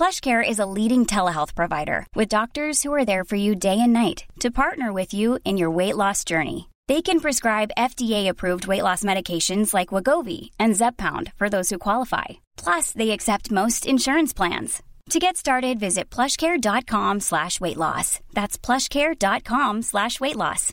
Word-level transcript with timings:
PlushCare 0.00 0.42
is 0.42 0.58
a 0.58 0.64
leading 0.64 1.04
telehealth 1.04 1.54
provider 1.54 2.06
with 2.14 2.36
doctors 2.36 2.82
who 2.82 2.90
are 2.94 3.04
there 3.04 3.22
for 3.22 3.36
you 3.36 3.54
day 3.54 3.78
and 3.78 3.92
night 3.92 4.24
to 4.40 4.50
partner 4.50 4.94
with 4.94 5.12
you 5.12 5.38
in 5.44 5.58
your 5.58 5.70
weight 5.70 5.94
loss 5.94 6.24
journey. 6.24 6.70
They 6.88 7.02
can 7.02 7.20
prescribe 7.20 7.76
FDA-approved 7.76 8.66
weight 8.66 8.82
loss 8.82 9.02
medications 9.02 9.74
like 9.74 9.88
Wegovy 9.88 10.52
and 10.58 10.72
Zepbound 10.72 11.34
for 11.36 11.50
those 11.50 11.68
who 11.68 11.76
qualify. 11.76 12.40
Plus, 12.56 12.92
they 12.92 13.10
accept 13.10 13.50
most 13.50 13.84
insurance 13.84 14.32
plans. 14.32 14.82
To 15.10 15.18
get 15.18 15.36
started, 15.36 15.78
visit 15.78 16.08
plushcare.com 16.08 17.20
slash 17.20 17.60
weight 17.60 17.76
loss. 17.76 18.20
That's 18.32 18.56
plushcare.com 18.56 19.82
slash 19.82 20.18
weight 20.18 20.36
loss. 20.36 20.72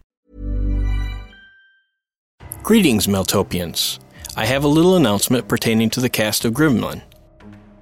Greetings, 2.64 3.08
Maeltopians. 3.08 4.00
I 4.38 4.46
have 4.46 4.64
a 4.64 4.70
little 4.70 4.96
announcement 4.96 5.50
pertaining 5.50 5.90
to 5.90 6.00
the 6.00 6.10
cast 6.10 6.46
of 6.46 6.54
Gremlin. 6.54 7.02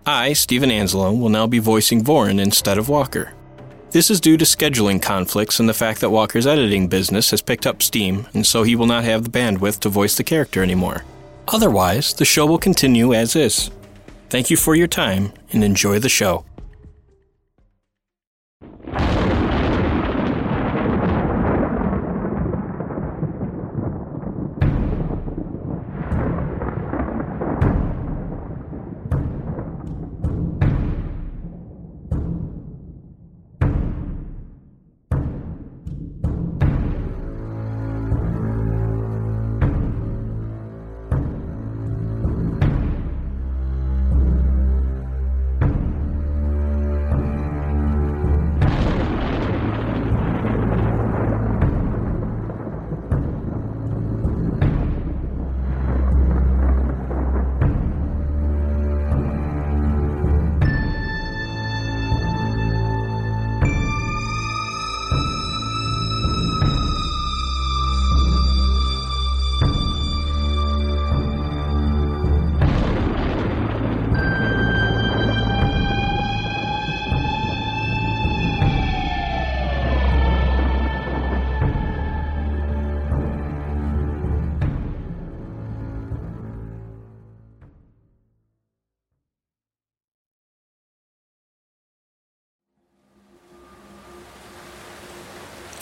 I, 0.08 0.34
Stephen 0.34 0.70
Anzalone, 0.70 1.20
will 1.20 1.30
now 1.30 1.48
be 1.48 1.58
voicing 1.58 2.04
Vorin 2.04 2.40
instead 2.40 2.78
of 2.78 2.90
Walker. 2.90 3.34
This 3.90 4.12
is 4.12 4.22
due 4.22 4.38
to 4.38 4.46
scheduling 4.46 5.02
conflicts 5.02 5.60
and 5.60 5.68
the 5.68 5.74
fact 5.74 6.00
that 6.02 6.12
Walker's 6.12 6.46
editing 6.46 6.88
business 6.88 7.32
has 7.32 7.42
picked 7.42 7.66
up 7.66 7.82
steam, 7.82 8.28
and 8.34 8.46
so 8.46 8.62
he 8.62 8.76
will 8.76 8.86
not 8.86 9.04
have 9.04 9.24
the 9.24 9.32
bandwidth 9.32 9.80
to 9.80 9.90
voice 9.90 10.16
the 10.16 10.24
character 10.24 10.62
anymore. 10.62 11.06
Otherwise, 11.48 12.14
the 12.14 12.26
show 12.26 12.46
will 12.46 12.60
continue 12.60 13.16
as 13.16 13.36
is. 13.36 13.72
Thank 14.30 14.52
you 14.52 14.58
for 14.58 14.76
your 14.76 14.88
time 14.88 15.32
and 15.52 15.64
enjoy 15.64 15.98
the 15.98 16.10
show. 16.10 16.46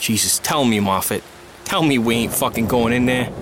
Jesus, 0.04 0.38
tell 0.38 0.66
me, 0.66 0.80
Moffat. 0.80 1.22
Tell 1.64 1.82
me 1.82 1.96
we 1.96 2.16
ain't 2.16 2.34
fucking 2.34 2.66
going 2.66 2.92
in 2.92 3.06
there. 3.06 3.32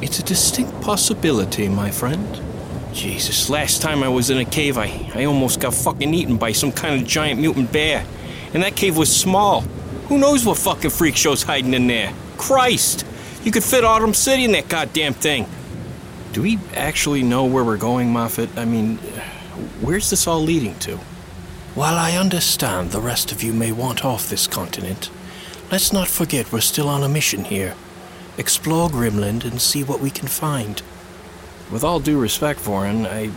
It's 0.00 0.18
a 0.18 0.22
distinct 0.22 0.80
possibility, 0.80 1.68
my 1.68 1.90
friend. 1.90 2.40
Jesus, 2.94 3.50
last 3.50 3.82
time 3.82 4.02
I 4.02 4.08
was 4.08 4.30
in 4.30 4.38
a 4.38 4.44
cave, 4.46 4.78
I, 4.78 5.10
I 5.14 5.24
almost 5.26 5.60
got 5.60 5.74
fucking 5.74 6.14
eaten 6.14 6.38
by 6.38 6.52
some 6.52 6.72
kind 6.72 6.98
of 6.98 7.06
giant 7.06 7.42
mutant 7.42 7.70
bear. 7.72 8.06
And 8.54 8.62
that 8.62 8.74
cave 8.74 8.96
was 8.96 9.14
small. 9.14 9.60
Who 10.08 10.16
knows 10.16 10.46
what 10.46 10.56
fucking 10.56 10.92
freak 10.92 11.14
show's 11.14 11.42
hiding 11.42 11.74
in 11.74 11.86
there? 11.88 12.14
Christ! 12.38 13.04
You 13.44 13.52
could 13.52 13.62
fit 13.62 13.84
Autumn 13.84 14.14
City 14.14 14.44
in 14.44 14.52
that 14.52 14.70
goddamn 14.70 15.12
thing. 15.12 15.46
Do 16.32 16.40
we 16.40 16.58
actually 16.72 17.22
know 17.22 17.44
where 17.44 17.64
we're 17.64 17.76
going, 17.76 18.10
Moffat? 18.10 18.56
I 18.56 18.64
mean, 18.64 18.96
where's 19.82 20.08
this 20.08 20.26
all 20.26 20.40
leading 20.40 20.78
to? 20.78 20.96
While 21.74 21.96
I 21.96 22.12
understand 22.12 22.92
the 22.92 23.00
rest 23.02 23.30
of 23.30 23.42
you 23.42 23.52
may 23.52 23.72
want 23.72 24.06
off 24.06 24.30
this 24.30 24.46
continent, 24.46 25.10
let's 25.70 25.92
not 25.92 26.08
forget 26.08 26.52
we're 26.52 26.60
still 26.60 26.88
on 26.88 27.02
a 27.02 27.08
mission 27.08 27.44
here. 27.44 27.74
Explore 28.36 28.88
Grimland 28.88 29.44
and 29.44 29.60
see 29.60 29.82
what 29.82 30.00
we 30.00 30.10
can 30.10 30.28
find. 30.28 30.82
With 31.70 31.84
all 31.84 32.00
due 32.00 32.18
respect, 32.18 32.60
Vorin, 32.60 33.06
I. 33.06 33.30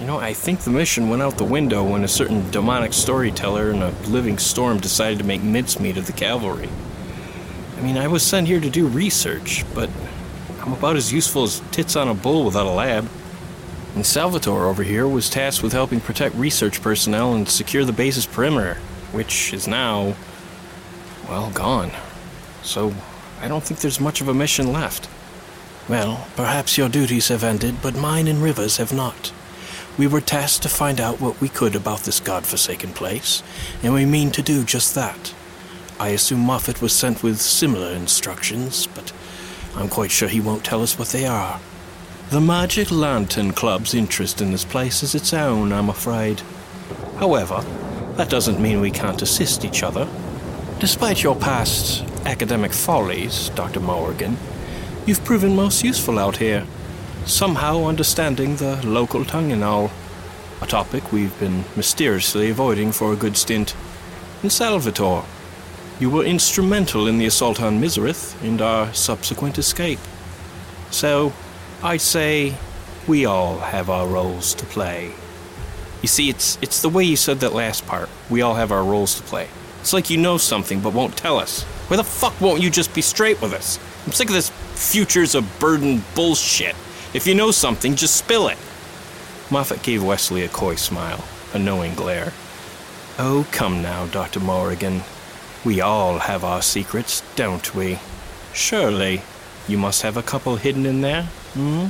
You 0.00 0.08
know, 0.08 0.18
I 0.18 0.32
think 0.34 0.60
the 0.60 0.70
mission 0.70 1.08
went 1.08 1.22
out 1.22 1.38
the 1.38 1.44
window 1.44 1.84
when 1.84 2.02
a 2.02 2.08
certain 2.08 2.50
demonic 2.50 2.92
storyteller 2.92 3.70
in 3.70 3.80
a 3.80 3.90
living 4.08 4.38
storm 4.38 4.80
decided 4.80 5.18
to 5.18 5.24
make 5.24 5.40
mincemeat 5.40 5.96
of 5.96 6.06
the 6.06 6.12
cavalry. 6.12 6.68
I 7.78 7.80
mean, 7.80 7.96
I 7.96 8.08
was 8.08 8.24
sent 8.24 8.48
here 8.48 8.58
to 8.58 8.68
do 8.68 8.88
research, 8.88 9.64
but 9.72 9.88
I'm 10.60 10.72
about 10.72 10.96
as 10.96 11.12
useful 11.12 11.44
as 11.44 11.62
tits 11.70 11.94
on 11.94 12.08
a 12.08 12.14
bull 12.14 12.44
without 12.44 12.66
a 12.66 12.70
lab. 12.70 13.08
And 13.94 14.04
Salvatore 14.04 14.66
over 14.66 14.82
here 14.82 15.06
was 15.06 15.30
tasked 15.30 15.62
with 15.62 15.72
helping 15.72 16.00
protect 16.00 16.34
research 16.34 16.82
personnel 16.82 17.34
and 17.34 17.48
secure 17.48 17.84
the 17.84 17.92
base's 17.92 18.26
perimeter, 18.26 18.74
which 19.12 19.52
is 19.52 19.68
now, 19.68 20.16
well, 21.28 21.50
gone. 21.50 21.90
So, 22.62 22.94
I 23.40 23.48
don't 23.48 23.62
think 23.62 23.80
there's 23.80 24.00
much 24.00 24.20
of 24.20 24.28
a 24.28 24.34
mission 24.34 24.72
left. 24.72 25.08
Well, 25.88 26.26
perhaps 26.34 26.78
your 26.78 26.88
duties 26.88 27.28
have 27.28 27.44
ended, 27.44 27.82
but 27.82 27.94
mine 27.94 28.26
and 28.26 28.42
Riva's 28.42 28.78
have 28.78 28.92
not. 28.92 29.32
We 29.98 30.06
were 30.06 30.20
tasked 30.20 30.62
to 30.62 30.68
find 30.68 31.00
out 31.00 31.20
what 31.20 31.40
we 31.40 31.48
could 31.48 31.76
about 31.76 32.00
this 32.00 32.20
godforsaken 32.20 32.94
place, 32.94 33.42
and 33.82 33.92
we 33.92 34.04
mean 34.04 34.30
to 34.32 34.42
do 34.42 34.64
just 34.64 34.94
that. 34.94 35.34
I 36.00 36.08
assume 36.08 36.40
Moffat 36.40 36.82
was 36.82 36.92
sent 36.92 37.22
with 37.22 37.40
similar 37.40 37.92
instructions, 37.92 38.86
but 38.88 39.12
I'm 39.76 39.88
quite 39.88 40.10
sure 40.10 40.28
he 40.28 40.40
won't 40.40 40.64
tell 40.64 40.82
us 40.82 40.98
what 40.98 41.08
they 41.08 41.26
are. 41.26 41.60
The 42.30 42.40
Magic 42.40 42.90
Lantern 42.90 43.52
Club's 43.52 43.94
interest 43.94 44.40
in 44.40 44.50
this 44.50 44.64
place 44.64 45.02
is 45.02 45.14
its 45.14 45.32
own, 45.32 45.72
I'm 45.72 45.90
afraid. 45.90 46.42
However, 47.18 47.64
that 48.16 48.30
doesn't 48.30 48.60
mean 48.60 48.80
we 48.80 48.90
can't 48.90 49.22
assist 49.22 49.64
each 49.64 49.82
other. 49.82 50.08
Despite 50.80 51.22
your 51.22 51.36
past 51.36 52.02
academic 52.26 52.72
follies, 52.72 53.48
Dr. 53.50 53.80
Morgan, 53.80 54.36
you've 55.06 55.24
proven 55.24 55.54
most 55.54 55.84
useful 55.84 56.18
out 56.18 56.38
here, 56.38 56.66
somehow 57.26 57.84
understanding 57.84 58.56
the 58.56 58.84
local 58.84 59.24
tongue 59.24 59.52
and 59.52 59.62
all, 59.62 59.92
a 60.60 60.66
topic 60.66 61.12
we've 61.12 61.38
been 61.38 61.64
mysteriously 61.76 62.50
avoiding 62.50 62.90
for 62.90 63.12
a 63.12 63.16
good 63.16 63.36
stint. 63.36 63.74
In 64.42 64.50
Salvatore, 64.50 65.24
you 66.00 66.10
were 66.10 66.24
instrumental 66.24 67.06
in 67.06 67.18
the 67.18 67.26
assault 67.26 67.62
on 67.62 67.80
Miserith 67.80 68.34
and 68.42 68.60
our 68.60 68.92
subsequent 68.92 69.58
escape. 69.58 70.00
So, 70.90 71.32
I'd 71.84 72.00
say 72.00 72.56
we 73.06 73.26
all 73.26 73.58
have 73.58 73.88
our 73.88 74.08
roles 74.08 74.54
to 74.54 74.66
play. 74.66 75.12
You 76.02 76.08
see, 76.08 76.28
it's 76.28 76.58
it's 76.60 76.82
the 76.82 76.88
way 76.88 77.04
you 77.04 77.16
said 77.16 77.40
that 77.40 77.54
last 77.54 77.86
part. 77.86 78.10
We 78.28 78.42
all 78.42 78.54
have 78.56 78.72
our 78.72 78.84
roles 78.84 79.14
to 79.14 79.22
play. 79.22 79.48
It's 79.84 79.92
like 79.92 80.08
you 80.08 80.16
know 80.16 80.38
something 80.38 80.80
but 80.80 80.94
won't 80.94 81.14
tell 81.14 81.38
us. 81.38 81.62
Why 81.88 81.98
the 81.98 82.04
fuck 82.04 82.40
won't 82.40 82.62
you 82.62 82.70
just 82.70 82.94
be 82.94 83.02
straight 83.02 83.42
with 83.42 83.52
us? 83.52 83.78
I'm 84.06 84.12
sick 84.12 84.28
of 84.28 84.34
this 84.34 84.48
futures 84.48 85.34
of 85.34 85.58
burden 85.58 86.02
bullshit. 86.14 86.74
If 87.12 87.26
you 87.26 87.34
know 87.34 87.50
something, 87.50 87.94
just 87.94 88.16
spill 88.16 88.48
it. 88.48 88.56
Moffat 89.50 89.82
gave 89.82 90.02
Wesley 90.02 90.42
a 90.42 90.48
coy 90.48 90.76
smile, 90.76 91.22
a 91.52 91.58
knowing 91.58 91.94
glare. 91.94 92.32
Oh, 93.18 93.46
come 93.52 93.82
now, 93.82 94.06
Dr. 94.06 94.40
Morrigan. 94.40 95.02
We 95.66 95.82
all 95.82 96.20
have 96.20 96.44
our 96.44 96.62
secrets, 96.62 97.22
don't 97.36 97.74
we? 97.74 97.98
Surely, 98.54 99.20
you 99.68 99.76
must 99.76 100.00
have 100.00 100.16
a 100.16 100.22
couple 100.22 100.56
hidden 100.56 100.86
in 100.86 101.02
there, 101.02 101.24
hmm? 101.52 101.88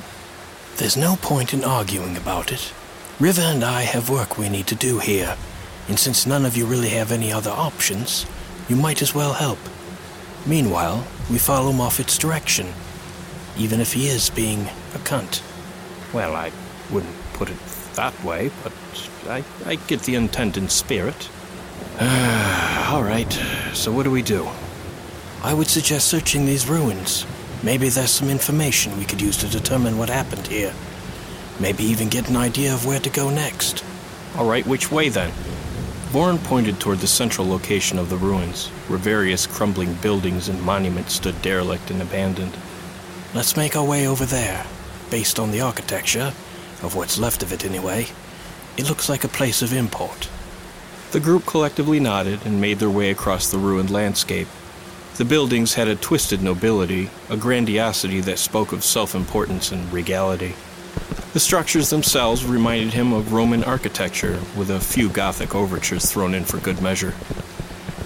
There's 0.79 0.97
no 0.97 1.15
point 1.15 1.55
in 1.55 1.63
arguing 1.63 2.17
about 2.17 2.51
it. 2.51 2.73
Riva 3.21 3.43
and 3.43 3.63
I 3.63 3.83
have 3.83 4.11
work 4.11 4.37
we 4.37 4.49
need 4.49 4.67
to 4.67 4.75
do 4.75 4.99
here, 4.99 5.37
and 5.89 5.99
since 5.99 6.27
none 6.27 6.45
of 6.45 6.57
you 6.57 6.67
really 6.67 6.91
have 6.91 7.13
any 7.13 7.33
other 7.33 7.51
options, 7.51 8.27
you 8.69 8.77
might 8.77 9.03
as 9.03 9.15
well 9.15 9.35
help. 9.35 9.59
Meanwhile, 10.47 11.07
we 11.31 11.39
follow 11.39 11.73
Moffat's 11.73 12.19
direction, 12.19 12.67
even 13.57 13.81
if 13.81 13.93
he 13.93 14.09
is 14.09 14.31
being 14.31 14.63
a 14.95 14.99
cunt. 14.99 15.43
Well, 16.13 16.35
I 16.35 16.53
wouldn't 16.91 17.15
put 17.35 17.51
it 17.51 17.59
that 17.95 18.25
way, 18.25 18.51
but 18.63 18.73
I, 19.27 19.45
I 19.67 19.77
get 19.77 20.01
the 20.01 20.15
intent 20.15 20.57
and 20.57 20.71
spirit. 20.71 21.29
All 22.01 23.03
right, 23.03 23.33
so 23.73 23.93
what 23.93 24.05
do 24.05 24.11
we 24.11 24.23
do? 24.23 24.49
I 25.43 25.53
would 25.55 25.69
suggest 25.69 26.09
searching 26.09 26.47
these 26.47 26.69
ruins. 26.69 27.27
Maybe 27.63 27.89
there's 27.89 28.11
some 28.11 28.29
information 28.29 28.97
we 28.99 29.05
could 29.05 29.21
use 29.21 29.37
to 29.39 29.49
determine 29.49 29.99
what 29.99 30.09
happened 30.09 30.47
here. 30.47 30.73
Maybe 31.61 31.85
even 31.85 32.09
get 32.09 32.29
an 32.29 32.37
idea 32.37 32.75
of 32.75 32.85
where 32.87 33.01
to 33.01 33.11
go 33.11 33.31
next. 33.31 33.85
All 34.37 34.49
right, 34.49 34.67
which 34.67 34.91
way 34.91 35.09
then? 35.09 35.33
Vorin 36.15 36.39
pointed 36.45 36.79
toward 36.79 37.01
the 37.01 37.09
central 37.09 37.45
location 37.45 37.99
of 37.99 38.09
the 38.09 38.17
ruins, 38.17 38.69
where 38.87 39.01
various 39.01 39.49
crumbling 39.49 39.95
buildings 39.95 40.49
and 40.49 40.63
monuments 40.63 41.15
stood 41.15 41.43
derelict 41.43 41.91
and 41.91 42.01
abandoned. 42.01 42.57
Let's 43.35 43.57
make 43.57 43.75
our 43.75 43.85
way 43.85 44.07
over 44.07 44.25
there. 44.25 44.65
Based 45.11 45.41
on 45.41 45.51
the 45.51 45.61
architecture, 45.61 46.33
of 46.85 46.95
what's 46.95 47.19
left 47.19 47.43
of 47.43 47.53
it 47.53 47.65
anyway, 47.65 48.07
it 48.77 48.89
looks 48.89 49.09
like 49.09 49.25
a 49.25 49.29
place 49.29 49.61
of 49.61 49.73
import. 49.73 50.29
The 51.11 51.19
group 51.19 51.47
collectively 51.47 51.99
nodded 51.99 52.47
and 52.47 52.61
made 52.61 52.79
their 52.79 52.89
way 52.89 53.11
across 53.11 53.51
the 53.51 53.59
ruined 53.59 53.91
landscape. 53.91 54.47
The 55.17 55.25
buildings 55.25 55.75
had 55.75 55.89
a 55.89 55.97
twisted 55.97 56.45
nobility, 56.45 57.11
a 57.29 57.37
grandiosity 57.37 58.21
that 58.21 58.39
spoke 58.39 58.71
of 58.71 58.85
self 58.85 59.17
importance 59.17 59.73
and 59.73 59.93
regality. 59.93 60.55
The 61.33 61.41
structures 61.41 61.91
themselves 61.91 62.45
reminded 62.45 62.93
him 62.93 63.13
of 63.13 63.33
Roman 63.33 63.65
architecture, 63.65 64.41
with 64.57 64.71
a 64.71 64.79
few 64.79 65.09
Gothic 65.09 65.55
overtures 65.55 66.11
thrown 66.11 66.33
in 66.33 66.45
for 66.45 66.59
good 66.59 66.81
measure. 66.81 67.15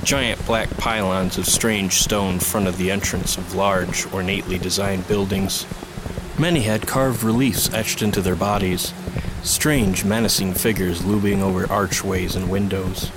Giant 0.02 0.46
black 0.46 0.70
pylons 0.78 1.36
of 1.36 1.44
strange 1.46 1.94
stone 1.94 2.38
fronted 2.38 2.76
the 2.76 2.90
entrance 2.90 3.36
of 3.36 3.54
large, 3.54 4.06
ornately 4.14 4.56
designed 4.56 5.06
buildings. 5.06 5.66
Many 6.38 6.62
had 6.62 6.86
carved 6.86 7.22
reliefs 7.22 7.68
etched 7.74 8.00
into 8.00 8.22
their 8.22 8.34
bodies, 8.34 8.94
strange, 9.42 10.04
menacing 10.04 10.54
figures 10.54 11.04
looming 11.04 11.42
over 11.42 11.70
archways 11.70 12.34
and 12.34 12.48
windows. 12.48 13.10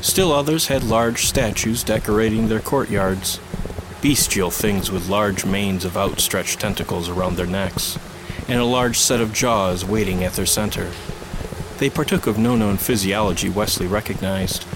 Still 0.00 0.32
others 0.32 0.66
had 0.66 0.82
large 0.82 1.26
statues 1.26 1.84
decorating 1.84 2.48
their 2.48 2.58
courtyards, 2.58 3.38
bestial 4.00 4.50
things 4.50 4.90
with 4.90 5.08
large 5.08 5.44
manes 5.44 5.84
of 5.84 5.96
outstretched 5.96 6.58
tentacles 6.58 7.08
around 7.08 7.36
their 7.36 7.46
necks, 7.46 7.98
and 8.48 8.58
a 8.58 8.64
large 8.64 8.98
set 8.98 9.20
of 9.20 9.32
jaws 9.32 9.84
waiting 9.84 10.24
at 10.24 10.32
their 10.32 10.46
center. 10.46 10.90
They 11.78 11.90
partook 11.90 12.26
of 12.26 12.38
no 12.38 12.56
known 12.56 12.78
physiology 12.78 13.48
Wesley 13.48 13.86
recognized. 13.86 14.66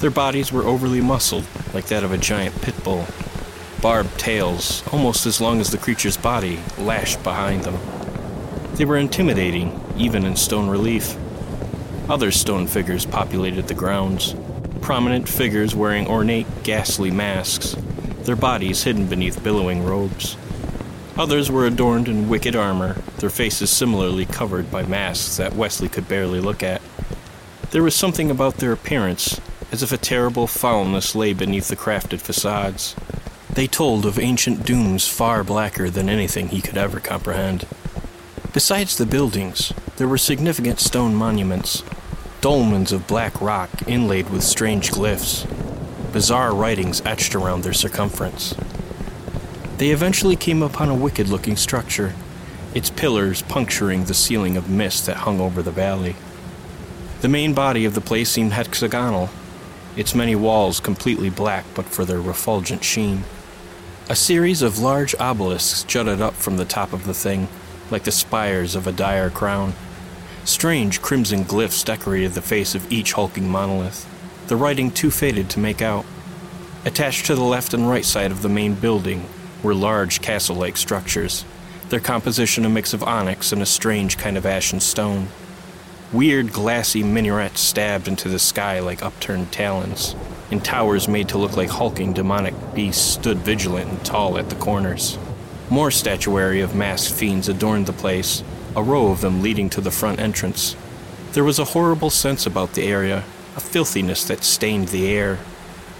Their 0.00 0.10
bodies 0.10 0.50
were 0.50 0.64
overly 0.64 1.02
muscled, 1.02 1.46
like 1.74 1.86
that 1.86 2.02
of 2.02 2.12
a 2.12 2.18
giant 2.18 2.60
pit 2.62 2.82
bull. 2.82 3.06
Barbed 3.82 4.18
tails, 4.18 4.82
almost 4.92 5.26
as 5.26 5.40
long 5.40 5.60
as 5.60 5.70
the 5.70 5.78
creature's 5.78 6.16
body, 6.16 6.58
lashed 6.78 7.22
behind 7.22 7.64
them. 7.64 7.78
They 8.74 8.84
were 8.86 8.96
intimidating, 8.96 9.78
even 9.96 10.24
in 10.24 10.36
stone 10.36 10.68
relief. 10.68 11.16
Other 12.08 12.30
stone 12.30 12.66
figures 12.66 13.04
populated 13.04 13.68
the 13.68 13.74
grounds, 13.74 14.34
prominent 14.80 15.28
figures 15.28 15.76
wearing 15.76 16.06
ornate, 16.06 16.46
ghastly 16.64 17.10
masks, 17.10 17.76
their 18.22 18.36
bodies 18.36 18.82
hidden 18.82 19.06
beneath 19.06 19.42
billowing 19.44 19.84
robes. 19.84 20.36
Others 21.20 21.50
were 21.50 21.66
adorned 21.66 22.08
in 22.08 22.30
wicked 22.30 22.56
armor, 22.56 22.94
their 23.18 23.28
faces 23.28 23.68
similarly 23.68 24.24
covered 24.24 24.70
by 24.70 24.84
masks 24.84 25.36
that 25.36 25.54
Wesley 25.54 25.86
could 25.86 26.08
barely 26.08 26.40
look 26.40 26.62
at. 26.62 26.80
There 27.72 27.82
was 27.82 27.94
something 27.94 28.30
about 28.30 28.56
their 28.56 28.72
appearance, 28.72 29.38
as 29.70 29.82
if 29.82 29.92
a 29.92 29.98
terrible 29.98 30.46
foulness 30.46 31.14
lay 31.14 31.34
beneath 31.34 31.68
the 31.68 31.76
crafted 31.76 32.22
facades. 32.22 32.96
They 33.52 33.66
told 33.66 34.06
of 34.06 34.18
ancient 34.18 34.64
dooms 34.64 35.08
far 35.08 35.44
blacker 35.44 35.90
than 35.90 36.08
anything 36.08 36.48
he 36.48 36.62
could 36.62 36.78
ever 36.78 37.00
comprehend. 37.00 37.66
Besides 38.54 38.96
the 38.96 39.04
buildings, 39.04 39.74
there 39.98 40.08
were 40.08 40.16
significant 40.16 40.80
stone 40.80 41.14
monuments, 41.14 41.82
dolmens 42.40 42.92
of 42.92 43.06
black 43.06 43.38
rock 43.42 43.68
inlaid 43.86 44.30
with 44.30 44.42
strange 44.42 44.90
glyphs, 44.90 45.46
bizarre 46.14 46.54
writings 46.54 47.02
etched 47.04 47.34
around 47.34 47.62
their 47.62 47.74
circumference. 47.74 48.54
They 49.80 49.92
eventually 49.92 50.36
came 50.36 50.62
upon 50.62 50.90
a 50.90 50.94
wicked 50.94 51.30
looking 51.30 51.56
structure, 51.56 52.14
its 52.74 52.90
pillars 52.90 53.40
puncturing 53.40 54.04
the 54.04 54.12
ceiling 54.12 54.58
of 54.58 54.68
mist 54.68 55.06
that 55.06 55.16
hung 55.16 55.40
over 55.40 55.62
the 55.62 55.70
valley. 55.70 56.16
The 57.22 57.28
main 57.28 57.54
body 57.54 57.86
of 57.86 57.94
the 57.94 58.02
place 58.02 58.28
seemed 58.28 58.52
hexagonal, 58.52 59.30
its 59.96 60.14
many 60.14 60.36
walls 60.36 60.80
completely 60.80 61.30
black 61.30 61.64
but 61.74 61.86
for 61.86 62.04
their 62.04 62.20
refulgent 62.20 62.84
sheen. 62.84 63.24
A 64.10 64.14
series 64.14 64.60
of 64.60 64.78
large 64.78 65.14
obelisks 65.18 65.82
jutted 65.84 66.20
up 66.20 66.34
from 66.34 66.58
the 66.58 66.66
top 66.66 66.92
of 66.92 67.06
the 67.06 67.14
thing, 67.14 67.48
like 67.90 68.04
the 68.04 68.12
spires 68.12 68.74
of 68.74 68.86
a 68.86 68.92
dire 68.92 69.30
crown. 69.30 69.72
Strange 70.44 71.00
crimson 71.00 71.42
glyphs 71.42 71.82
decorated 71.82 72.32
the 72.32 72.42
face 72.42 72.74
of 72.74 72.92
each 72.92 73.14
hulking 73.14 73.48
monolith, 73.48 74.06
the 74.46 74.56
writing 74.56 74.90
too 74.90 75.10
faded 75.10 75.48
to 75.48 75.58
make 75.58 75.80
out. 75.80 76.04
Attached 76.84 77.24
to 77.24 77.34
the 77.34 77.42
left 77.42 77.72
and 77.72 77.88
right 77.88 78.04
side 78.04 78.30
of 78.30 78.42
the 78.42 78.48
main 78.50 78.74
building 78.74 79.26
were 79.62 79.74
large 79.74 80.20
castle 80.20 80.56
like 80.56 80.76
structures, 80.76 81.44
their 81.90 82.00
composition 82.00 82.64
a 82.64 82.68
mix 82.68 82.92
of 82.92 83.02
onyx 83.02 83.52
and 83.52 83.60
a 83.60 83.66
strange 83.66 84.16
kind 84.16 84.36
of 84.36 84.46
ashen 84.46 84.80
stone. 84.80 85.28
Weird, 86.12 86.52
glassy 86.52 87.02
minarets 87.02 87.60
stabbed 87.60 88.08
into 88.08 88.28
the 88.28 88.38
sky 88.38 88.80
like 88.80 89.02
upturned 89.02 89.52
talons, 89.52 90.16
and 90.50 90.64
towers 90.64 91.08
made 91.08 91.28
to 91.28 91.38
look 91.38 91.56
like 91.56 91.68
hulking 91.68 92.12
demonic 92.12 92.54
beasts 92.74 93.02
stood 93.02 93.38
vigilant 93.38 93.90
and 93.90 94.04
tall 94.04 94.38
at 94.38 94.50
the 94.50 94.56
corners. 94.56 95.18
More 95.68 95.90
statuary 95.90 96.60
of 96.60 96.74
masked 96.74 97.14
fiends 97.14 97.48
adorned 97.48 97.86
the 97.86 97.92
place, 97.92 98.42
a 98.74 98.82
row 98.82 99.12
of 99.12 99.20
them 99.20 99.42
leading 99.42 99.70
to 99.70 99.80
the 99.80 99.90
front 99.90 100.18
entrance. 100.18 100.74
There 101.32 101.44
was 101.44 101.60
a 101.60 101.64
horrible 101.66 102.10
sense 102.10 102.44
about 102.44 102.74
the 102.74 102.82
area, 102.82 103.24
a 103.56 103.60
filthiness 103.60 104.24
that 104.24 104.42
stained 104.42 104.88
the 104.88 105.08
air. 105.08 105.38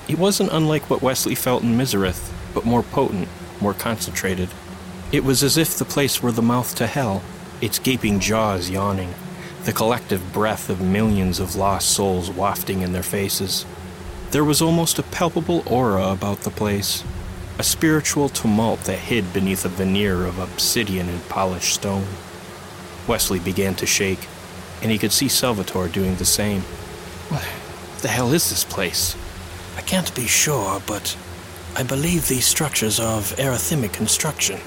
It 0.08 0.18
wasn't 0.18 0.52
unlike 0.52 0.90
what 0.90 1.02
Wesley 1.02 1.36
felt 1.36 1.62
in 1.62 1.76
Misereth, 1.76 2.32
but 2.52 2.64
more 2.64 2.82
potent, 2.82 3.28
more 3.60 3.74
concentrated. 3.74 4.48
It 5.12 5.24
was 5.24 5.42
as 5.42 5.56
if 5.56 5.76
the 5.76 5.84
place 5.84 6.22
were 6.22 6.32
the 6.32 6.42
mouth 6.42 6.74
to 6.76 6.86
hell, 6.86 7.22
its 7.60 7.78
gaping 7.78 8.20
jaws 8.20 8.70
yawning, 8.70 9.14
the 9.64 9.72
collective 9.72 10.32
breath 10.32 10.70
of 10.70 10.80
millions 10.80 11.40
of 11.40 11.56
lost 11.56 11.90
souls 11.90 12.30
wafting 12.30 12.82
in 12.82 12.92
their 12.92 13.02
faces. 13.02 13.66
There 14.30 14.44
was 14.44 14.62
almost 14.62 14.98
a 14.98 15.02
palpable 15.02 15.62
aura 15.66 16.08
about 16.08 16.40
the 16.40 16.50
place, 16.50 17.04
a 17.58 17.62
spiritual 17.62 18.28
tumult 18.28 18.84
that 18.84 18.98
hid 18.98 19.32
beneath 19.32 19.64
a 19.64 19.68
veneer 19.68 20.24
of 20.24 20.38
obsidian 20.38 21.08
and 21.08 21.28
polished 21.28 21.74
stone. 21.74 22.06
Wesley 23.06 23.38
began 23.38 23.74
to 23.74 23.86
shake, 23.86 24.28
and 24.80 24.90
he 24.90 24.98
could 24.98 25.12
see 25.12 25.28
Salvatore 25.28 25.88
doing 25.88 26.14
the 26.16 26.24
same. 26.24 26.62
What 27.28 27.44
the 28.00 28.08
hell 28.08 28.32
is 28.32 28.48
this 28.48 28.64
place? 28.64 29.16
I 29.76 29.82
can't 29.82 30.14
be 30.14 30.26
sure, 30.26 30.80
but 30.86 31.16
I 31.76 31.82
believe 31.82 32.26
these 32.26 32.46
structures 32.46 32.98
are 32.98 33.18
of 33.18 33.36
Erythemic 33.36 33.92
construction. 33.92 34.60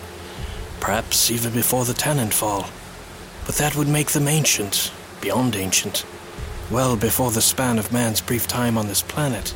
Perhaps 0.80 1.30
even 1.30 1.54
before 1.54 1.86
the 1.86 1.94
Tannenfall. 1.94 2.70
But 3.46 3.56
that 3.56 3.76
would 3.76 3.88
make 3.88 4.12
them 4.12 4.28
ancient, 4.28 4.92
beyond 5.22 5.56
ancient. 5.56 6.06
Well 6.72 6.96
before 6.96 7.32
the 7.32 7.42
span 7.42 7.78
of 7.78 7.92
man's 7.92 8.22
brief 8.22 8.48
time 8.48 8.78
on 8.78 8.88
this 8.88 9.02
planet. 9.02 9.54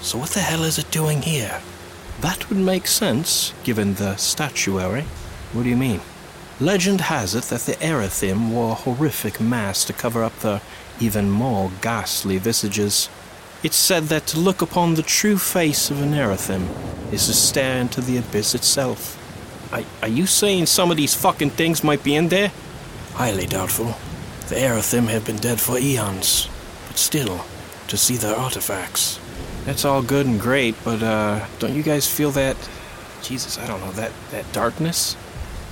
So 0.00 0.16
what 0.18 0.30
the 0.30 0.40
hell 0.40 0.62
is 0.62 0.78
it 0.78 0.90
doing 0.90 1.22
here? 1.22 1.60
That 2.20 2.48
would 2.48 2.58
make 2.58 2.86
sense, 2.86 3.52
given 3.64 3.94
the 3.94 4.16
statuary. 4.16 5.04
What 5.52 5.64
do 5.64 5.68
you 5.68 5.76
mean? 5.76 6.00
Legend 6.60 7.00
has 7.02 7.34
it 7.34 7.44
that 7.44 7.62
the 7.62 7.72
Erythim 7.72 8.50
wore 8.50 8.76
horrific 8.76 9.40
mask 9.40 9.86
to 9.88 9.92
cover 9.92 10.22
up 10.22 10.38
their 10.40 10.60
even 11.00 11.30
more 11.30 11.72
ghastly 11.80 12.38
visages. 12.38 13.08
It's 13.62 13.76
said 13.76 14.04
that 14.04 14.26
to 14.28 14.40
look 14.40 14.62
upon 14.62 14.94
the 14.94 15.02
true 15.02 15.36
face 15.36 15.90
of 15.90 16.00
an 16.00 16.12
Erythim 16.12 16.66
is 17.12 17.26
to 17.26 17.34
stare 17.34 17.78
into 17.78 18.00
the 18.00 18.16
abyss 18.16 18.54
itself. 18.54 19.18
Are, 19.70 19.82
are 20.00 20.08
you 20.08 20.24
saying 20.24 20.64
some 20.64 20.90
of 20.90 20.96
these 20.96 21.14
fucking 21.14 21.50
things 21.50 21.84
might 21.84 22.02
be 22.02 22.16
in 22.16 22.28
there? 22.28 22.52
Highly 23.12 23.44
doubtful. 23.44 23.96
The 24.48 24.54
Erythim 24.54 25.08
have 25.08 25.26
been 25.26 25.36
dead 25.36 25.60
for 25.60 25.78
eons, 25.78 26.48
but 26.88 26.96
still, 26.96 27.44
to 27.88 27.98
see 27.98 28.16
their 28.16 28.34
artifacts. 28.34 29.20
That's 29.66 29.84
all 29.84 30.00
good 30.00 30.24
and 30.24 30.40
great, 30.40 30.74
but 30.82 31.02
uh, 31.02 31.46
don't 31.58 31.74
you 31.74 31.82
guys 31.82 32.06
feel 32.06 32.30
that? 32.30 32.56
Jesus, 33.22 33.58
I 33.58 33.66
don't 33.66 33.80
know 33.80 33.92
that 33.92 34.12
that 34.30 34.50
darkness. 34.54 35.18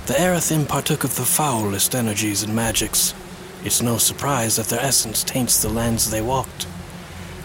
The 0.05 0.13
Erythim 0.13 0.67
partook 0.67 1.03
of 1.03 1.15
the 1.15 1.25
foulest 1.25 1.95
energies 1.95 2.43
and 2.43 2.55
magics. 2.55 3.15
It's 3.63 3.81
no 3.81 3.97
surprise 3.97 4.57
that 4.57 4.67
their 4.67 4.79
essence 4.79 5.23
taints 5.23 5.61
the 5.61 5.69
lands 5.69 6.11
they 6.11 6.21
walked. 6.21 6.67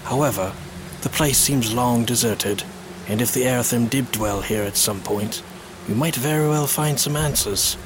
However, 0.04 0.52
the 1.00 1.08
place 1.08 1.38
seems 1.38 1.74
long 1.74 2.04
deserted, 2.04 2.62
and 3.08 3.20
if 3.20 3.32
the 3.32 3.42
Erythim 3.42 3.90
did 3.90 4.12
dwell 4.12 4.40
here 4.40 4.62
at 4.62 4.76
some 4.76 5.00
point, 5.00 5.42
we 5.88 5.94
might 5.94 6.16
very 6.16 6.48
well 6.48 6.66
find 6.66 6.98
some 6.98 7.16
answers. 7.16 7.76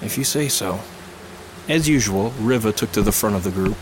If 0.00 0.16
you 0.16 0.24
say 0.24 0.48
so. 0.48 0.80
As 1.68 1.88
usual, 1.88 2.30
Riva 2.40 2.72
took 2.72 2.92
to 2.92 3.02
the 3.02 3.12
front 3.12 3.36
of 3.36 3.44
the 3.44 3.50
group. 3.50 3.76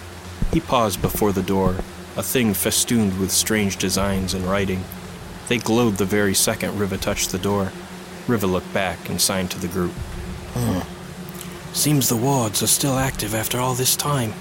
He 0.52 0.60
paused 0.60 1.02
before 1.02 1.32
the 1.32 1.42
door, 1.42 1.76
a 2.16 2.22
thing 2.22 2.54
festooned 2.54 3.18
with 3.18 3.30
strange 3.32 3.76
designs 3.76 4.34
and 4.34 4.44
writing. 4.44 4.84
They 5.48 5.58
glowed 5.58 5.96
the 5.96 6.04
very 6.04 6.34
second 6.34 6.78
Riva 6.78 6.98
touched 6.98 7.32
the 7.32 7.38
door. 7.38 7.72
Riva 8.28 8.46
looked 8.46 8.72
back 8.72 9.08
and 9.08 9.20
signed 9.20 9.50
to 9.50 9.58
the 9.58 9.68
group. 9.68 9.92
Hmm. 10.54 10.80
Seems 11.74 12.08
the 12.08 12.16
wards 12.16 12.62
are 12.62 12.68
still 12.68 12.98
active 12.98 13.34
after 13.34 13.58
all 13.58 13.74
this 13.74 13.96
time. 13.96 14.34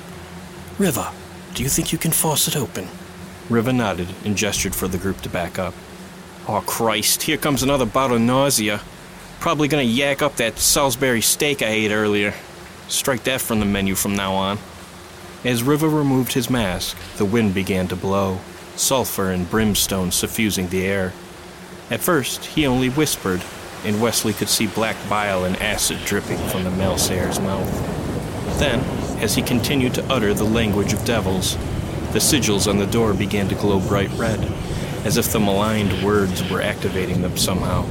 Riva, 0.77 1.11
do 1.53 1.63
you 1.63 1.69
think 1.69 1.91
you 1.91 1.97
can 1.97 2.11
force 2.11 2.47
it 2.47 2.55
open? 2.55 2.87
Riva 3.51 3.73
nodded 3.73 4.07
and 4.25 4.37
gestured 4.37 4.73
for 4.73 4.87
the 4.87 4.97
group 4.97 5.21
to 5.21 5.29
back 5.29 5.59
up. 5.59 5.73
Oh, 6.47 6.63
Christ, 6.65 7.23
here 7.23 7.37
comes 7.37 7.61
another 7.61 7.85
bout 7.85 8.11
of 8.11 8.21
nausea. 8.21 8.81
Probably 9.39 9.67
gonna 9.67 9.83
yak 9.83 10.21
up 10.21 10.37
that 10.37 10.57
Salisbury 10.57 11.21
steak 11.21 11.61
I 11.61 11.67
ate 11.67 11.91
earlier. 11.91 12.33
Strike 12.87 13.23
that 13.23 13.41
from 13.41 13.59
the 13.59 13.65
menu 13.65 13.95
from 13.95 14.15
now 14.15 14.33
on. 14.33 14.57
As 15.43 15.63
Riva 15.63 15.89
removed 15.89 16.33
his 16.33 16.49
mask, 16.49 16.97
the 17.17 17.25
wind 17.25 17.53
began 17.53 17.87
to 17.87 17.95
blow, 17.95 18.39
sulfur 18.75 19.31
and 19.31 19.49
brimstone 19.49 20.11
suffusing 20.11 20.69
the 20.69 20.85
air. 20.85 21.13
At 21.89 22.01
first, 22.01 22.45
he 22.45 22.67
only 22.67 22.89
whispered, 22.89 23.41
and 23.83 24.01
Wesley 24.01 24.33
could 24.33 24.49
see 24.49 24.67
black 24.67 24.95
bile 25.09 25.43
and 25.43 25.57
acid 25.57 25.99
dripping 26.05 26.37
from 26.49 26.63
the 26.63 26.69
Malsair's 26.71 27.39
mouth. 27.39 27.69
Then, 28.59 28.81
as 29.19 29.35
he 29.35 29.41
continued 29.41 29.95
to 29.95 30.05
utter 30.05 30.33
the 30.33 30.43
language 30.43 30.93
of 30.93 31.03
devils, 31.05 31.57
the 32.11 32.19
sigils 32.19 32.67
on 32.67 32.77
the 32.77 32.85
door 32.87 33.13
began 33.13 33.47
to 33.47 33.55
glow 33.55 33.79
bright 33.79 34.09
red, 34.11 34.39
as 35.05 35.17
if 35.17 35.31
the 35.31 35.39
maligned 35.39 36.03
words 36.03 36.47
were 36.49 36.61
activating 36.61 37.21
them 37.21 37.37
somehow. 37.37 37.85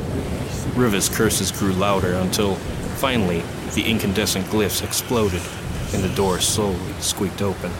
Riva's 0.77 1.09
curses 1.09 1.51
grew 1.51 1.73
louder 1.73 2.13
until, 2.15 2.57
finally, 2.97 3.43
the 3.75 3.83
incandescent 3.83 4.45
glyphs 4.47 4.85
exploded 4.85 5.43
and 5.95 6.05
the 6.05 6.15
door 6.15 6.39
slowly 6.39 6.79
squeaked 7.01 7.41
open. 7.41 7.71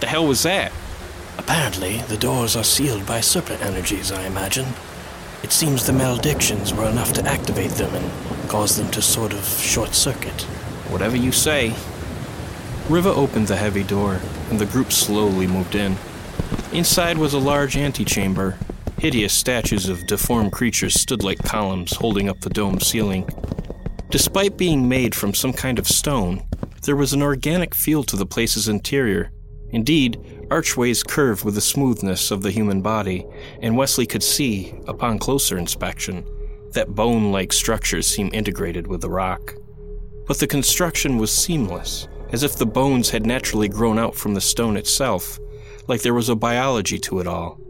The 0.00 0.06
hell 0.06 0.26
was 0.26 0.42
that? 0.42 0.72
Apparently, 1.46 1.98
the 2.08 2.16
doors 2.16 2.56
are 2.56 2.64
sealed 2.64 3.06
by 3.06 3.20
serpent 3.20 3.62
energies, 3.62 4.10
I 4.10 4.26
imagine. 4.26 4.66
It 5.44 5.52
seems 5.52 5.86
the 5.86 5.92
maledictions 5.92 6.74
were 6.74 6.88
enough 6.88 7.12
to 7.12 7.24
activate 7.24 7.70
them 7.70 7.94
and 7.94 8.50
cause 8.50 8.76
them 8.76 8.90
to 8.90 9.00
sort 9.00 9.32
of 9.32 9.46
short 9.46 9.94
circuit. 9.94 10.42
Whatever 10.90 11.16
you 11.16 11.30
say. 11.30 11.72
Riva 12.88 13.10
opened 13.10 13.46
the 13.46 13.54
heavy 13.54 13.84
door, 13.84 14.20
and 14.50 14.58
the 14.58 14.66
group 14.66 14.90
slowly 14.90 15.46
moved 15.46 15.76
in. 15.76 15.96
Inside 16.72 17.16
was 17.16 17.32
a 17.32 17.38
large 17.38 17.76
antechamber. 17.76 18.58
Hideous 18.98 19.32
statues 19.32 19.88
of 19.88 20.04
deformed 20.08 20.50
creatures 20.50 21.00
stood 21.00 21.22
like 21.22 21.38
columns 21.44 21.94
holding 21.94 22.28
up 22.28 22.40
the 22.40 22.50
dome 22.50 22.80
ceiling. 22.80 23.24
Despite 24.10 24.56
being 24.56 24.88
made 24.88 25.14
from 25.14 25.32
some 25.32 25.52
kind 25.52 25.78
of 25.78 25.86
stone, 25.86 26.44
there 26.82 26.96
was 26.96 27.12
an 27.12 27.22
organic 27.22 27.72
feel 27.72 28.02
to 28.02 28.16
the 28.16 28.26
place's 28.26 28.66
interior. 28.66 29.30
Indeed, 29.70 30.18
archways 30.50 31.02
curved 31.02 31.44
with 31.44 31.54
the 31.54 31.60
smoothness 31.60 32.30
of 32.30 32.42
the 32.42 32.50
human 32.50 32.80
body, 32.80 33.24
and 33.60 33.76
Wesley 33.76 34.06
could 34.06 34.22
see, 34.22 34.74
upon 34.86 35.18
closer 35.18 35.58
inspection, 35.58 36.24
that 36.72 36.94
bone 36.94 37.32
like 37.32 37.52
structures 37.52 38.06
seemed 38.06 38.34
integrated 38.34 38.86
with 38.86 39.00
the 39.00 39.10
rock. 39.10 39.54
But 40.26 40.38
the 40.38 40.46
construction 40.46 41.18
was 41.18 41.32
seamless, 41.32 42.08
as 42.30 42.42
if 42.42 42.56
the 42.56 42.66
bones 42.66 43.10
had 43.10 43.26
naturally 43.26 43.68
grown 43.68 43.98
out 43.98 44.14
from 44.14 44.34
the 44.34 44.40
stone 44.40 44.76
itself, 44.76 45.38
like 45.88 46.02
there 46.02 46.14
was 46.14 46.28
a 46.28 46.36
biology 46.36 46.98
to 46.98 47.20
it 47.20 47.26
all. 47.26 47.60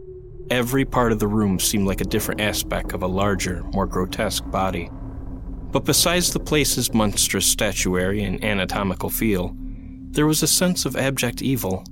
Every 0.49 0.85
part 0.85 1.11
of 1.11 1.19
the 1.19 1.27
room 1.27 1.59
seemed 1.59 1.87
like 1.87 2.01
a 2.01 2.05
different 2.05 2.41
aspect 2.41 2.93
of 2.93 3.03
a 3.03 3.07
larger, 3.07 3.63
more 3.73 3.85
grotesque 3.85 4.49
body. 4.49 4.89
But 5.71 5.83
besides 5.83 6.31
the 6.31 6.39
place's 6.39 6.93
monstrous 6.93 7.45
statuary 7.45 8.23
and 8.23 8.43
anatomical 8.43 9.09
feel, 9.09 9.55
there 10.11 10.25
was 10.25 10.41
a 10.41 10.47
sense 10.47 10.85
of 10.85 10.95
abject 10.95 11.41
evil. 11.41 11.83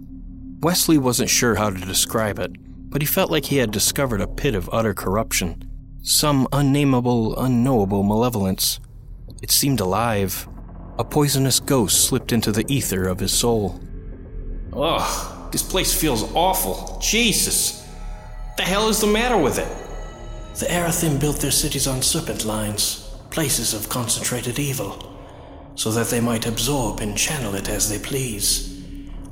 Wesley 0.65 0.97
wasn't 0.97 1.29
sure 1.29 1.53
how 1.53 1.69
to 1.69 1.79
describe 1.79 2.39
it, 2.39 2.51
but 2.89 2.99
he 2.99 3.05
felt 3.05 3.29
like 3.29 3.45
he 3.45 3.57
had 3.57 3.69
discovered 3.69 4.19
a 4.19 4.25
pit 4.27 4.55
of 4.55 4.67
utter 4.73 4.95
corruption, 4.95 5.61
some 6.01 6.47
unnameable, 6.51 7.37
unknowable 7.37 8.01
malevolence. 8.01 8.79
It 9.43 9.51
seemed 9.51 9.79
alive. 9.79 10.49
A 10.97 11.03
poisonous 11.03 11.59
ghost 11.59 12.07
slipped 12.07 12.31
into 12.31 12.51
the 12.51 12.65
ether 12.67 13.07
of 13.07 13.19
his 13.19 13.31
soul. 13.31 13.79
Ugh, 14.73 15.51
this 15.51 15.61
place 15.61 15.93
feels 15.93 16.33
awful. 16.33 16.97
Jesus. 16.99 17.85
What 17.85 18.57
the 18.57 18.63
hell 18.63 18.89
is 18.89 18.99
the 18.99 19.05
matter 19.05 19.37
with 19.37 19.59
it? 19.59 19.71
The 20.57 20.65
Arathim 20.65 21.19
built 21.19 21.41
their 21.41 21.51
cities 21.51 21.85
on 21.85 22.01
serpent 22.01 22.43
lines, 22.43 23.15
places 23.29 23.75
of 23.75 23.87
concentrated 23.87 24.57
evil, 24.57 25.15
so 25.75 25.91
that 25.91 26.07
they 26.07 26.21
might 26.21 26.47
absorb 26.47 27.01
and 27.01 27.15
channel 27.15 27.53
it 27.53 27.69
as 27.69 27.87
they 27.87 27.99
please. 27.99 28.74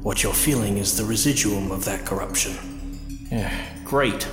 What 0.03 0.22
you're 0.22 0.33
feeling 0.33 0.79
is 0.79 0.98
the 0.98 1.05
residuum 1.05 1.72
of 1.72 1.86
that 1.86 2.05
corruption. 2.05 2.57
Yeah, 3.31 3.53
great. 3.86 4.27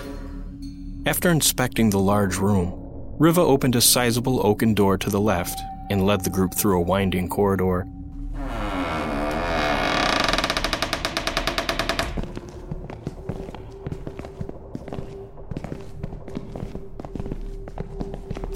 After 1.06 1.30
inspecting 1.30 1.90
the 1.90 1.98
large 2.00 2.38
room, 2.38 2.74
Riva 3.20 3.40
opened 3.40 3.76
a 3.76 3.80
sizable 3.80 4.44
oaken 4.44 4.74
door 4.74 4.98
to 4.98 5.08
the 5.08 5.20
left 5.20 5.60
and 5.88 6.04
led 6.04 6.24
the 6.24 6.30
group 6.30 6.54
through 6.54 6.76
a 6.76 6.82
winding 6.82 7.28
corridor. 7.28 7.86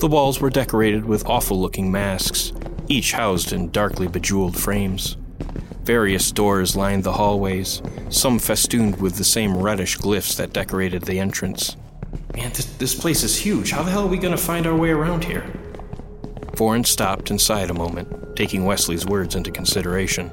The 0.00 0.09
walls 0.09 0.40
were 0.40 0.50
decorated 0.50 1.04
with 1.04 1.25
awful 1.26 1.61
looking 1.61 1.92
masks, 1.92 2.52
each 2.88 3.12
housed 3.12 3.52
in 3.52 3.71
darkly 3.71 4.09
bejeweled 4.09 4.59
frames. 4.59 5.16
Various 5.84 6.32
doors 6.32 6.76
lined 6.76 7.04
the 7.04 7.12
hallways, 7.12 7.82
some 8.08 8.38
festooned 8.38 9.00
with 9.00 9.16
the 9.16 9.24
same 9.24 9.54
reddish 9.54 9.98
glyphs 9.98 10.34
that 10.36 10.54
decorated 10.54 11.02
the 11.02 11.20
entrance. 11.20 11.76
Man, 12.34 12.50
this, 12.50 12.64
this 12.76 12.94
place 12.94 13.22
is 13.22 13.38
huge. 13.38 13.70
How 13.70 13.82
the 13.82 13.90
hell 13.90 14.04
are 14.04 14.08
we 14.08 14.16
going 14.16 14.34
to 14.34 14.42
find 14.42 14.66
our 14.66 14.74
way 14.74 14.90
around 14.90 15.24
here? 15.24 15.44
Vorin 16.52 16.86
stopped 16.86 17.28
and 17.28 17.38
sighed 17.38 17.68
a 17.68 17.74
moment, 17.74 18.34
taking 18.34 18.64
Wesley's 18.64 19.04
words 19.04 19.34
into 19.34 19.50
consideration. 19.50 20.30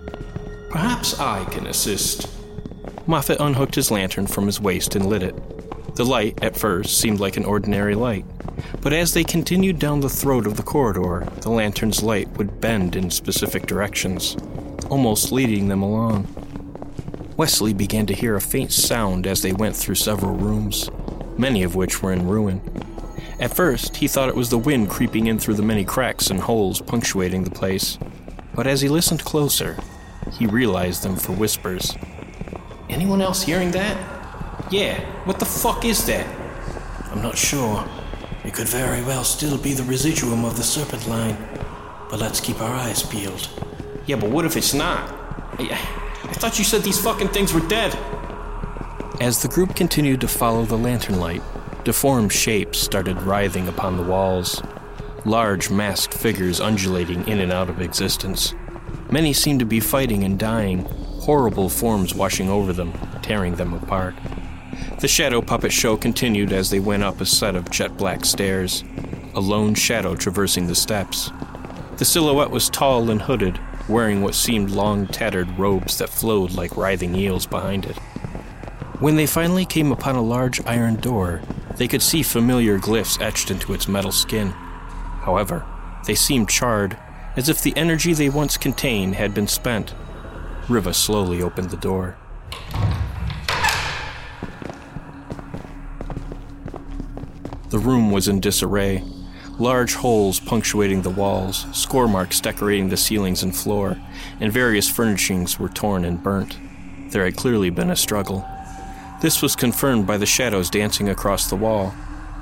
Perhaps 0.70 1.20
I 1.20 1.43
can 1.46 1.67
assist. 1.67 2.29
Moffat 3.05 3.41
unhooked 3.41 3.75
his 3.75 3.91
lantern 3.91 4.27
from 4.27 4.46
his 4.46 4.62
waist 4.62 4.96
and 4.96 5.08
lit 5.08 5.22
it. 5.22 5.36
The 5.96 6.05
light, 6.05 6.41
at 6.41 6.55
first, 6.55 6.98
seemed 6.98 7.20
like 7.20 7.36
an 7.36 7.43
ordinary 7.43 7.96
light, 7.96 8.25
but 8.79 8.93
as 8.93 9.13
they 9.13 9.25
continued 9.25 9.79
down 9.79 10.00
the 10.00 10.08
throat 10.08 10.48
of 10.48 10.55
the 10.55 10.63
corridor, 10.63 11.27
the 11.41 11.50
lantern's 11.50 12.01
light 12.01 12.29
would 12.38 12.62
bend 12.62 12.96
in 12.96 13.12
specific 13.12 13.65
directions, 13.65 14.38
almost 14.92 15.32
leading 15.32 15.70
them 15.70 15.82
along. 15.82 16.28
Wesley 17.38 17.74
began 17.74 18.06
to 18.08 18.14
hear 18.14 18.36
a 18.36 18.42
faint 18.42 18.74
sound 18.74 19.26
as 19.26 19.42
they 19.42 19.54
went 19.54 19.74
through 19.74 19.96
several 19.96 20.34
rooms, 20.34 20.90
many 21.38 21.64
of 21.64 21.76
which 21.76 22.04
were 22.04 22.12
in 22.12 22.28
ruin. 22.28 22.62
At 23.40 23.56
first, 23.56 23.96
he 23.96 24.10
thought 24.10 24.28
it 24.28 24.36
was 24.36 24.50
the 24.50 24.58
wind 24.58 24.90
creeping 24.90 25.28
in 25.28 25.40
through 25.40 25.54
the 25.54 25.64
many 25.64 25.86
cracks 25.86 26.30
and 26.30 26.42
holes 26.42 26.82
punctuating 26.82 27.46
the 27.46 27.50
place, 27.50 27.98
but 28.54 28.68
as 28.68 28.82
he 28.82 28.90
listened 28.90 29.24
closer, 29.24 29.78
he 30.34 30.46
realized 30.46 31.04
them 31.04 31.16
for 31.16 31.32
whispers. 31.32 31.96
Anyone 32.90 33.22
else 33.22 33.44
hearing 33.44 33.72
that? 33.72 33.98
Yeah, 34.70 35.00
what 35.24 35.40
the 35.40 35.46
fuck 35.46 35.86
is 35.86 36.06
that? 36.08 36.28
I'm 37.12 37.22
not 37.22 37.38
sure. 37.38 37.88
It 38.44 38.54
could 38.54 38.68
very 38.68 39.02
well 39.04 39.24
still 39.24 39.58
be 39.58 39.74
the 39.74 39.84
residuum 39.84 40.44
of 40.44 40.58
the 40.58 40.64
serpent 40.64 41.08
line, 41.08 41.38
but 42.10 42.20
let's 42.20 42.42
keep 42.42 42.60
our 42.60 42.74
eyes 42.74 43.04
peeled. 43.04 43.50
Yeah, 44.12 44.18
but 44.18 44.30
what 44.30 44.44
if 44.44 44.58
it's 44.58 44.74
not? 44.74 45.10
I, 45.58 45.70
I 45.72 46.34
thought 46.34 46.60
you 46.60 46.65
said 46.65 46.84
these 46.84 47.00
fucking 47.00 47.30
things 47.30 47.53
were 47.53 47.65
dead. 47.70 47.98
As 49.22 49.41
the 49.41 49.48
group 49.48 49.74
continued 49.74 50.20
to 50.20 50.27
follow 50.27 50.65
the 50.65 50.77
lantern 50.77 51.22
light, 51.22 51.41
deformed 51.86 52.34
shapes 52.34 52.77
started 52.77 53.22
writhing 53.22 53.70
upon 53.70 53.96
the 53.96 54.03
walls, 54.03 54.62
large 55.24 55.70
masked 55.70 56.13
figures 56.13 56.60
undulating 56.60 57.25
in 57.25 57.39
and 57.39 57.53
out 57.53 57.70
of 57.70 57.80
existence. 57.80 58.53
Many 59.10 59.32
seemed 59.32 59.62
to 59.62 59.65
be 59.65 59.80
fighting 59.80 60.25
and 60.25 60.38
dying, 60.38 60.79
horrible 61.22 61.70
forms 61.70 62.14
washing 62.14 62.50
over 62.50 62.74
them, 62.74 62.92
tearing 63.22 63.55
them 63.55 63.74
apart. 63.74 64.14
The 65.00 65.07
shadow 65.07 65.42
puppet 65.42 65.72
show 65.72 65.96
continued 65.96 66.51
as 66.51 66.70
they 66.70 66.81
went 66.81 67.03
up 67.03 67.22
a 67.22 67.25
set 67.25 67.55
of 67.55 67.72
jet 67.72 67.96
black 67.96 68.25
stairs, 68.25 68.83
a 69.36 69.40
lone 69.40 69.74
shadow 69.74 70.18
traversing 70.18 70.68
the 70.68 70.75
steps. 70.75 71.31
The 71.96 72.03
silhouette 72.03 72.51
was 72.51 72.70
tall 72.70 73.09
and 73.09 73.22
hooded, 73.22 73.57
wearing 73.92 74.22
what 74.22 74.34
seemed 74.34 74.72
long 74.72 75.06
tattered 75.06 75.60
robes 75.60 75.98
that 75.98 76.10
flowed 76.10 76.51
like 76.54 76.77
writhing 76.77 77.14
eels 77.16 77.46
behind 77.46 77.86
it. 77.86 77.98
When 79.00 79.18
they 79.18 79.27
finally 79.27 79.66
came 79.66 79.92
upon 79.92 80.16
a 80.16 80.22
large 80.22 80.66
iron 80.66 80.96
door, 80.96 81.42
they 81.75 81.88
could 81.88 82.01
see 82.01 82.24
familiar 82.24 82.80
glyphs 82.80 83.22
etched 83.22 83.51
into 83.51 83.74
its 83.74 83.88
metal 83.88 84.12
skin. 84.12 84.50
However, 84.50 85.66
they 86.08 86.16
seemed 86.16 86.50
charred, 86.50 86.98
as 87.36 87.50
if 87.50 87.62
the 87.62 87.75
energy 87.75 88.14
they 88.14 88.30
once 88.30 88.58
contained 88.58 89.16
had 89.16 89.34
been 89.34 89.48
spent. 89.48 89.94
Riva 90.70 90.94
slowly 90.94 91.42
opened 91.42 91.70
the 91.70 91.77
door. 91.77 92.18
The 97.70 97.80
room 97.80 98.12
was 98.12 98.27
in 98.27 98.40
disarray. 98.40 99.04
Large 99.59 99.96
holes 99.96 100.40
punctuating 100.40 101.01
the 101.01 101.09
walls, 101.09 101.66
score 101.72 102.07
marks 102.07 102.40
decorating 102.40 102.90
the 102.90 102.98
ceilings 102.98 103.44
and 103.44 103.55
floor, 103.55 103.98
and 104.40 104.51
various 104.51 104.90
furnishings 104.90 105.59
were 105.59 105.70
torn 105.70 106.03
and 106.05 106.24
burnt. 106.24 106.57
There 107.09 107.25
had 107.25 107.35
clearly 107.35 107.70
been 107.70 107.92
a 107.92 107.96
struggle. 107.96 108.48
This 109.22 109.42
was 109.42 109.55
confirmed 109.55 110.07
by 110.07 110.18
the 110.18 110.25
shadows 110.25 110.70
dancing 110.70 111.09
across 111.09 111.48
the 111.50 111.55
wall, 111.55 111.94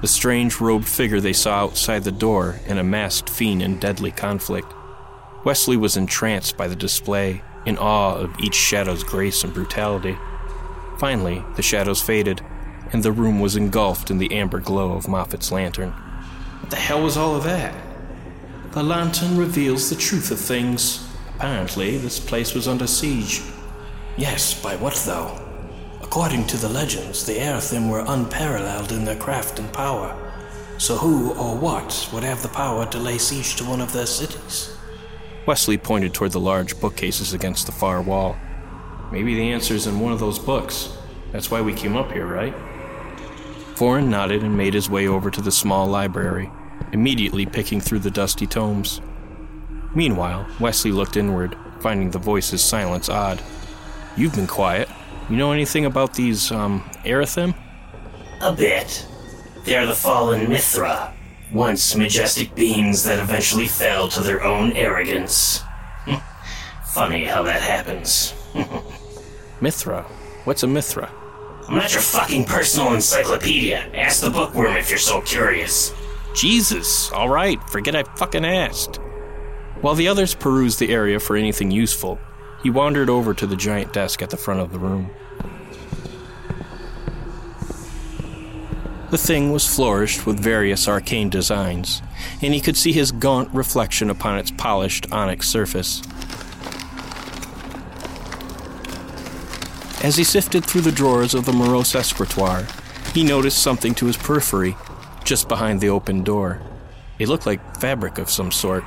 the 0.02 0.08
strange 0.08 0.62
robed 0.62 0.88
figure 0.88 1.20
they 1.20 1.34
saw 1.34 1.64
outside 1.64 2.06
the 2.06 2.12
door, 2.12 2.60
and 2.66 2.80
a 2.80 2.84
masked 2.84 3.30
fiend 3.30 3.62
in 3.62 3.80
deadly 3.80 4.12
conflict. 4.12 4.72
Wesley 5.44 5.76
was 5.76 5.98
entranced 5.98 6.56
by 6.56 6.68
the 6.68 6.76
display, 6.76 7.42
in 7.66 7.78
awe 7.78 8.16
of 8.16 8.40
each 8.40 8.56
shadow's 8.56 9.04
grace 9.04 9.44
and 9.44 9.54
brutality. 9.54 10.18
Finally, 11.00 11.44
the 11.56 11.62
shadows 11.62 12.02
faded, 12.02 12.42
and 12.94 13.04
the 13.04 13.12
room 13.12 13.42
was 13.42 13.58
engulfed 13.58 14.10
in 14.10 14.20
the 14.20 14.34
amber 14.34 14.60
glow 14.60 14.94
of 14.94 15.08
Moffat's 15.08 15.52
lantern. 15.52 15.94
What 16.62 16.70
the 16.70 16.76
hell 16.76 17.02
was 17.02 17.18
all 17.18 17.36
of 17.36 17.44
that? 17.44 17.74
The 18.72 18.84
lantern 18.84 19.38
reveals 19.38 19.90
the 19.90 19.96
truth 19.96 20.30
of 20.32 20.40
things. 20.40 21.08
Apparently, 21.36 21.98
this 21.98 22.20
place 22.20 22.54
was 22.54 22.68
under 22.68 22.86
siege. 22.86 23.42
Yes, 24.18 24.62
by 24.62 24.76
what 24.76 24.96
though? 25.06 25.40
According 26.02 26.48
to 26.48 26.58
the 26.58 26.70
legends, 26.70 27.26
the 27.26 27.38
Arathim 27.38 27.90
were 27.90 28.04
unparalleled 28.08 28.92
in 28.92 29.06
their 29.06 29.16
craft 29.16 29.60
and 29.60 29.72
power. 29.72 30.16
So 30.78 30.96
who 30.96 31.34
or 31.34 31.56
what 31.56 32.10
would 32.14 32.24
have 32.24 32.42
the 32.42 32.50
power 32.50 32.86
to 32.88 32.98
lay 32.98 33.18
siege 33.18 33.56
to 33.56 33.64
one 33.66 33.82
of 33.82 33.92
their 33.94 34.06
cities? 34.06 34.76
Wesley 35.46 35.78
pointed 35.78 36.14
toward 36.14 36.32
the 36.32 36.40
large 36.40 36.80
bookcases 36.80 37.34
against 37.34 37.66
the 37.66 37.72
far 37.72 38.02
wall. 38.02 38.38
Maybe 39.12 39.36
the 39.36 39.52
answer's 39.52 39.88
in 39.88 40.00
one 40.00 40.14
of 40.14 40.20
those 40.20 40.38
books. 40.38 40.96
That's 41.32 41.50
why 41.50 41.62
we 41.62 41.74
came 41.74 41.98
up 41.98 42.12
here, 42.12 42.28
right? 42.28 42.54
Vorin 43.80 44.10
nodded 44.10 44.44
and 44.44 44.58
made 44.58 44.74
his 44.74 44.90
way 44.90 45.08
over 45.08 45.32
to 45.32 45.42
the 45.42 45.54
small 45.54 45.88
library, 45.88 46.52
immediately 46.92 47.46
picking 47.46 47.80
through 47.80 48.00
the 48.00 48.12
dusty 48.12 48.46
tomes. 48.46 49.00
Meanwhile, 49.96 50.46
Wesley 50.60 50.92
looked 50.92 51.16
inward, 51.16 51.56
finding 51.80 52.12
the 52.12 52.20
voice's 52.20 52.62
silence 52.62 53.08
odd. 53.08 53.42
You've 54.18 54.36
been 54.36 54.48
quiet. 54.48 54.90
You 55.30 55.38
know 55.38 55.54
anything 55.54 55.86
about 55.86 56.14
these, 56.14 56.52
um, 56.52 56.82
Arathim? 57.06 57.56
A 58.42 58.52
bit. 58.52 59.08
They're 59.64 59.86
the 59.86 59.96
fallen 59.96 60.50
Mithra, 60.50 61.14
once 61.54 61.96
majestic 61.96 62.54
beings 62.56 63.06
that 63.06 63.18
eventually 63.18 63.68
fell 63.68 64.10
to 64.10 64.20
their 64.20 64.44
own 64.44 64.74
arrogance. 64.74 65.64
Funny 66.88 67.24
how 67.24 67.44
that 67.44 67.62
happens. 67.62 68.34
Mithra? 69.62 70.04
What's 70.44 70.64
a 70.64 70.68
Mithra? 70.68 71.10
I'm 71.70 71.76
not 71.76 71.94
your 71.94 72.02
fucking 72.02 72.46
personal 72.46 72.96
encyclopedia. 72.96 73.78
Ask 73.94 74.24
the 74.24 74.32
bookworm 74.32 74.76
if 74.76 74.90
you're 74.90 74.98
so 74.98 75.22
curious. 75.22 75.94
Jesus, 76.34 77.12
alright, 77.12 77.62
forget 77.70 77.96
I 77.96 78.02
fucking 78.02 78.44
asked. 78.44 78.96
While 79.82 79.94
the 79.94 80.08
others 80.08 80.34
perused 80.34 80.80
the 80.80 80.92
area 80.92 81.20
for 81.20 81.36
anything 81.36 81.70
useful, 81.70 82.18
he 82.64 82.72
wandered 82.72 83.08
over 83.08 83.36
to 83.36 83.46
the 83.46 83.56
giant 83.56 83.94
desk 83.94 84.24
at 84.24 84.32
the 84.32 84.36
front 84.36 84.62
of 84.62 84.72
the 84.72 84.80
room. 84.80 85.12
The 89.12 89.20
thing 89.20 89.52
was 89.52 89.68
flourished 89.68 90.26
with 90.26 90.40
various 90.40 90.88
arcane 90.88 91.30
designs, 91.30 92.02
and 92.42 92.52
he 92.52 92.62
could 92.62 92.78
see 92.78 92.94
his 92.94 93.12
gaunt 93.12 93.54
reflection 93.54 94.10
upon 94.10 94.40
its 94.40 94.50
polished 94.50 95.12
onyx 95.12 95.48
surface. 95.48 96.02
As 100.02 100.16
he 100.16 100.24
sifted 100.24 100.64
through 100.64 100.82
the 100.82 100.94
drawers 100.94 101.34
of 101.34 101.44
the 101.44 101.52
morose 101.52 101.94
escritoire, 101.94 102.66
he 103.14 103.22
noticed 103.22 103.62
something 103.62 103.94
to 103.96 104.06
his 104.06 104.16
periphery, 104.16 104.78
just 105.26 105.50
behind 105.50 105.82
the 105.82 105.90
open 105.90 106.24
door. 106.24 106.62
It 107.20 107.28
looked 107.28 107.46
like 107.46 107.76
fabric 107.82 108.18
of 108.18 108.30
some 108.30 108.50
sort, 108.50 108.86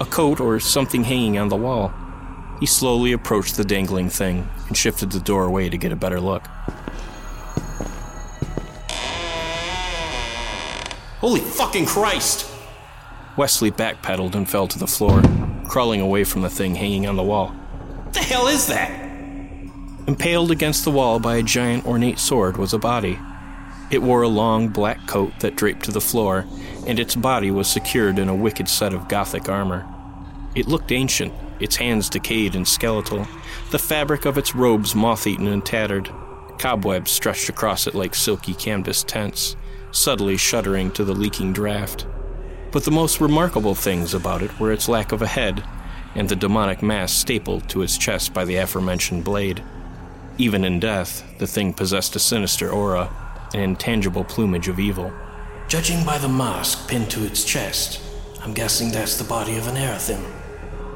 a 0.00 0.04
coat 0.04 0.40
or 0.40 0.58
something 0.58 1.04
hanging 1.04 1.38
on 1.38 1.48
the 1.48 1.56
wall. 1.56 1.92
He 2.58 2.66
slowly 2.66 3.12
approached 3.12 3.56
the 3.56 3.64
dangling 3.64 4.10
thing 4.10 4.48
and 4.66 4.76
shifted 4.76 5.12
the 5.12 5.20
door 5.20 5.44
away 5.44 5.68
to 5.68 5.78
get 5.78 5.92
a 5.92 5.96
better 5.96 6.20
look. 6.20 6.44
Holy 11.20 11.40
fucking 11.40 11.86
Christ! 11.86 12.50
Wesley 13.36 13.70
backpedaled 13.70 14.34
and 14.34 14.50
fell 14.50 14.66
to 14.66 14.78
the 14.78 14.88
floor, 14.88 15.22
crawling 15.68 16.00
away 16.00 16.24
from 16.24 16.42
the 16.42 16.50
thing 16.50 16.74
hanging 16.74 17.06
on 17.06 17.14
the 17.14 17.22
wall. 17.22 17.50
What 17.50 18.14
the 18.14 18.20
hell 18.20 18.48
is 18.48 18.66
that? 18.66 19.07
Impaled 20.08 20.50
against 20.50 20.86
the 20.86 20.90
wall 20.90 21.20
by 21.20 21.36
a 21.36 21.42
giant 21.42 21.84
ornate 21.84 22.18
sword 22.18 22.56
was 22.56 22.72
a 22.72 22.78
body. 22.78 23.18
It 23.90 24.00
wore 24.00 24.22
a 24.22 24.28
long 24.28 24.68
black 24.68 25.06
coat 25.06 25.34
that 25.40 25.54
draped 25.54 25.84
to 25.84 25.92
the 25.92 26.00
floor, 26.00 26.46
and 26.86 26.98
its 26.98 27.14
body 27.14 27.50
was 27.50 27.68
secured 27.68 28.18
in 28.18 28.30
a 28.30 28.34
wicked 28.34 28.70
set 28.70 28.94
of 28.94 29.06
Gothic 29.08 29.50
armor. 29.50 29.86
It 30.54 30.66
looked 30.66 30.92
ancient, 30.92 31.34
its 31.60 31.76
hands 31.76 32.08
decayed 32.08 32.54
and 32.54 32.66
skeletal, 32.66 33.28
the 33.70 33.78
fabric 33.78 34.24
of 34.24 34.38
its 34.38 34.54
robes 34.54 34.94
moth 34.94 35.26
eaten 35.26 35.46
and 35.46 35.62
tattered. 35.62 36.10
Cobwebs 36.56 37.10
stretched 37.10 37.50
across 37.50 37.86
it 37.86 37.94
like 37.94 38.14
silky 38.14 38.54
canvas 38.54 39.04
tents, 39.04 39.56
subtly 39.90 40.38
shuddering 40.38 40.90
to 40.92 41.04
the 41.04 41.14
leaking 41.14 41.52
draft. 41.52 42.06
But 42.72 42.84
the 42.84 42.90
most 42.90 43.20
remarkable 43.20 43.74
things 43.74 44.14
about 44.14 44.40
it 44.40 44.58
were 44.58 44.72
its 44.72 44.88
lack 44.88 45.12
of 45.12 45.20
a 45.20 45.26
head 45.26 45.62
and 46.14 46.30
the 46.30 46.36
demonic 46.36 46.82
mask 46.82 47.14
stapled 47.20 47.68
to 47.68 47.82
its 47.82 47.98
chest 47.98 48.32
by 48.32 48.46
the 48.46 48.56
aforementioned 48.56 49.22
blade. 49.22 49.62
Even 50.40 50.64
in 50.64 50.78
death, 50.78 51.24
the 51.38 51.48
thing 51.48 51.72
possessed 51.72 52.14
a 52.14 52.20
sinister 52.20 52.70
aura, 52.70 53.10
an 53.54 53.60
intangible 53.60 54.22
plumage 54.22 54.68
of 54.68 54.78
evil. 54.78 55.12
Judging 55.66 56.04
by 56.04 56.16
the 56.16 56.28
mask 56.28 56.88
pinned 56.88 57.10
to 57.10 57.24
its 57.26 57.42
chest, 57.42 58.00
I'm 58.40 58.54
guessing 58.54 58.92
that's 58.92 59.18
the 59.18 59.24
body 59.24 59.56
of 59.56 59.66
an 59.66 59.74
Erythim. 59.74 60.24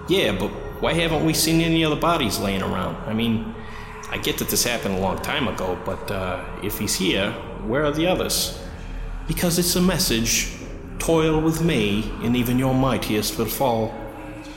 Yeah, 0.08 0.30
but 0.38 0.50
why 0.80 0.92
haven't 0.92 1.24
we 1.24 1.34
seen 1.34 1.60
any 1.60 1.84
other 1.84 1.96
bodies 1.96 2.38
laying 2.38 2.62
around? 2.62 2.94
I 3.08 3.14
mean, 3.14 3.52
I 4.10 4.18
get 4.18 4.38
that 4.38 4.48
this 4.48 4.62
happened 4.62 4.94
a 4.94 5.00
long 5.00 5.18
time 5.22 5.48
ago, 5.48 5.76
but 5.84 6.08
uh, 6.08 6.44
if 6.62 6.78
he's 6.78 6.94
here, 6.94 7.32
where 7.66 7.84
are 7.84 7.90
the 7.90 8.06
others? 8.06 8.62
Because 9.26 9.58
it's 9.58 9.74
a 9.74 9.82
message 9.82 10.52
toil 11.00 11.40
with 11.40 11.60
me, 11.62 12.12
and 12.22 12.36
even 12.36 12.60
your 12.60 12.74
mightiest 12.74 13.38
will 13.38 13.46
fall. 13.46 13.88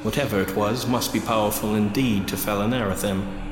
Whatever 0.04 0.42
it 0.42 0.56
was 0.56 0.86
must 0.86 1.12
be 1.12 1.20
powerful 1.20 1.74
indeed 1.74 2.28
to 2.28 2.38
fell 2.38 2.62
an 2.62 2.70
Erythim. 2.70 3.45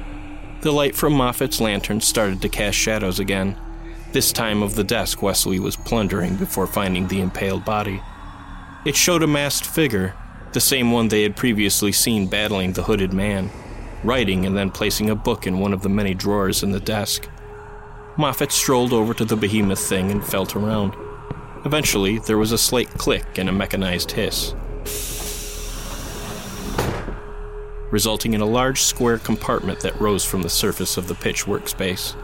The 0.64 0.72
light 0.72 0.96
from 0.96 1.12
Moffat's 1.12 1.60
lantern 1.60 2.00
started 2.00 2.42
to 2.42 2.48
cast 2.48 2.78
shadows 2.78 3.20
again, 3.20 3.58
this 4.14 4.32
time 4.32 4.64
of 4.64 4.76
the 4.76 4.84
desk 4.86 5.22
Wesley 5.22 5.60
was 5.60 5.76
plundering 5.76 6.38
before 6.38 6.68
finding 6.68 7.06
the 7.06 7.20
impaled 7.20 7.66
body. 7.66 8.02
It 8.86 8.96
showed 8.96 9.24
a 9.24 9.28
masked 9.28 9.68
figure, 9.68 10.16
the 10.54 10.62
same 10.62 10.90
one 10.90 11.10
they 11.10 11.24
had 11.24 11.36
previously 11.36 11.92
seen 11.92 12.28
battling 12.28 12.72
the 12.72 12.84
hooded 12.84 13.12
man, 13.12 13.52
writing 14.06 14.46
and 14.46 14.56
then 14.56 14.72
placing 14.72 15.10
a 15.10 15.16
book 15.16 15.46
in 15.46 15.60
one 15.60 15.74
of 15.74 15.82
the 15.82 15.90
many 15.90 16.14
drawers 16.14 16.64
in 16.64 16.72
the 16.72 16.80
desk. 16.80 17.28
Moffat 18.16 18.54
strolled 18.54 18.94
over 18.94 19.14
to 19.14 19.26
the 19.26 19.36
behemoth 19.36 19.86
thing 19.86 20.12
and 20.12 20.26
felt 20.26 20.56
around. 20.56 20.96
Eventually, 21.66 22.20
there 22.20 22.38
was 22.38 22.54
a 22.54 22.58
slight 22.58 22.90
click 22.92 23.38
and 23.38 23.50
a 23.50 23.52
mechanized 23.52 24.12
hiss, 24.12 24.56
resulting 27.94 28.34
in 28.34 28.42
a 28.42 28.46
large 28.46 28.82
square 28.82 29.20
compartment 29.20 29.80
that 29.82 30.02
rose 30.02 30.26
from 30.26 30.42
the 30.42 30.50
surface 30.50 30.98
of 30.98 31.08
the 31.08 31.14
pitch 31.14 31.46
workspace. 31.46 32.16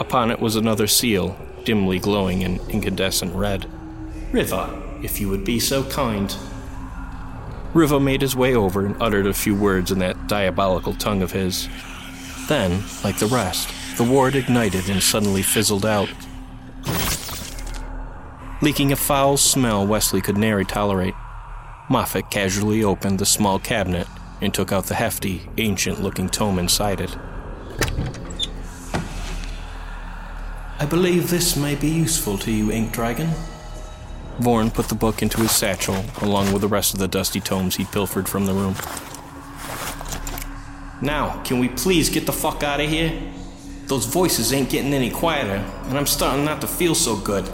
Upon 0.00 0.32
it 0.32 0.40
was 0.40 0.56
another 0.56 0.88
seal, 0.88 1.38
dimly 1.64 2.00
glowing 2.00 2.42
in 2.42 2.58
incandescent 2.68 3.32
red. 3.32 3.70
Riva, 4.32 4.98
if 5.00 5.20
you 5.20 5.28
would 5.28 5.44
be 5.44 5.60
so 5.60 5.84
kind. 5.84 6.34
Riva 7.74 8.00
made 8.00 8.22
his 8.22 8.34
way 8.34 8.56
over 8.56 8.84
and 8.84 9.00
uttered 9.00 9.28
a 9.28 9.32
few 9.32 9.54
words 9.54 9.92
in 9.92 10.00
that 10.00 10.26
diabolical 10.26 10.94
tongue 10.94 11.22
of 11.22 11.30
his. 11.30 11.68
Then, 12.48 12.82
like 13.04 13.18
the 13.18 13.26
rest, 13.26 13.68
the 13.98 14.02
ward 14.02 14.34
ignited 14.34 14.90
and 14.90 15.00
suddenly 15.00 15.42
fizzled 15.42 15.86
out. 15.86 16.08
Leaking 18.62 18.90
a 18.90 18.96
foul 18.96 19.36
smell 19.36 19.86
Wesley 19.86 20.20
could 20.20 20.36
nary 20.36 20.64
tolerate, 20.64 21.14
Moffat 21.88 22.32
casually 22.32 22.82
opened 22.82 23.20
the 23.20 23.26
small 23.26 23.60
cabinet 23.60 24.08
and 24.40 24.54
took 24.54 24.72
out 24.72 24.86
the 24.86 24.94
hefty, 24.94 25.48
ancient 25.56 26.00
looking 26.00 26.28
tome 26.28 26.58
inside 26.58 27.00
it. 27.00 27.16
I 30.80 30.86
believe 30.88 31.28
this 31.28 31.56
may 31.56 31.74
be 31.74 31.88
useful 31.88 32.38
to 32.38 32.52
you, 32.52 32.70
Ink 32.70 32.92
Dragon. 32.92 33.30
Vorin 34.38 34.72
put 34.72 34.86
the 34.86 34.94
book 34.94 35.22
into 35.22 35.40
his 35.40 35.50
satchel, 35.50 36.04
along 36.22 36.52
with 36.52 36.62
the 36.62 36.68
rest 36.68 36.94
of 36.94 37.00
the 37.00 37.08
dusty 37.08 37.40
tomes 37.40 37.74
he'd 37.74 37.90
pilfered 37.90 38.28
from 38.28 38.46
the 38.46 38.54
room. 38.54 38.76
Now, 41.02 41.42
can 41.42 41.58
we 41.58 41.68
please 41.68 42.08
get 42.08 42.26
the 42.26 42.32
fuck 42.32 42.62
out 42.62 42.80
of 42.80 42.88
here? 42.88 43.20
Those 43.86 44.06
voices 44.06 44.52
ain't 44.52 44.70
getting 44.70 44.94
any 44.94 45.10
quieter, 45.10 45.64
and 45.86 45.98
I'm 45.98 46.06
starting 46.06 46.44
not 46.44 46.60
to 46.60 46.68
feel 46.68 46.94
so 46.94 47.16
good. 47.16 47.48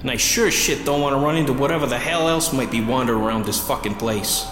And 0.00 0.10
I 0.10 0.16
sure 0.16 0.50
shit 0.50 0.86
don't 0.86 1.02
want 1.02 1.14
to 1.14 1.18
run 1.18 1.36
into 1.36 1.52
whatever 1.52 1.86
the 1.86 1.98
hell 1.98 2.28
else 2.28 2.52
might 2.52 2.70
be 2.70 2.80
wandering 2.80 3.20
around 3.20 3.44
this 3.44 3.60
fucking 3.60 3.96
place. 3.96 4.46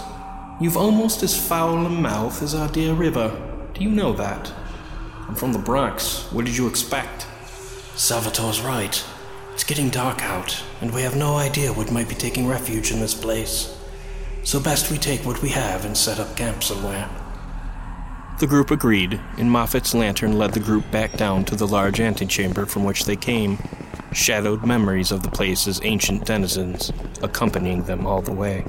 You've 0.57 0.77
almost 0.77 1.21
as 1.21 1.37
foul 1.37 1.85
a 1.85 1.89
mouth 1.89 2.41
as 2.41 2.55
our 2.55 2.69
dear 2.69 2.93
Riva. 2.93 3.69
Do 3.73 3.83
you 3.83 3.89
know 3.89 4.13
that? 4.13 4.53
I'm 5.27 5.35
from 5.35 5.51
the 5.51 5.59
Bronx. 5.59 6.31
What 6.31 6.45
did 6.45 6.55
you 6.55 6.65
expect? 6.69 7.27
Salvatore's 7.97 8.61
right. 8.61 9.03
It's 9.51 9.65
getting 9.65 9.89
dark 9.89 10.21
out, 10.23 10.63
and 10.79 10.93
we 10.93 11.01
have 11.01 11.17
no 11.17 11.35
idea 11.35 11.73
what 11.73 11.91
might 11.91 12.07
be 12.07 12.15
taking 12.15 12.47
refuge 12.47 12.93
in 12.93 13.01
this 13.01 13.13
place. 13.13 13.77
So 14.43 14.61
best 14.61 14.89
we 14.89 14.97
take 14.97 15.25
what 15.25 15.41
we 15.41 15.49
have 15.49 15.83
and 15.83 15.97
set 15.97 16.21
up 16.21 16.37
camp 16.37 16.63
somewhere. 16.63 17.09
The 18.39 18.47
group 18.47 18.71
agreed, 18.71 19.19
and 19.37 19.51
Moffat's 19.51 19.93
lantern 19.93 20.37
led 20.37 20.53
the 20.53 20.61
group 20.61 20.89
back 20.89 21.17
down 21.17 21.43
to 21.45 21.57
the 21.57 21.67
large 21.67 21.99
antechamber 21.99 22.65
from 22.65 22.85
which 22.85 23.03
they 23.03 23.17
came, 23.17 23.57
shadowed 24.13 24.65
memories 24.65 25.11
of 25.11 25.21
the 25.21 25.31
place's 25.31 25.81
ancient 25.83 26.23
denizens 26.23 26.93
accompanying 27.21 27.83
them 27.83 28.07
all 28.07 28.21
the 28.21 28.31
way. 28.31 28.63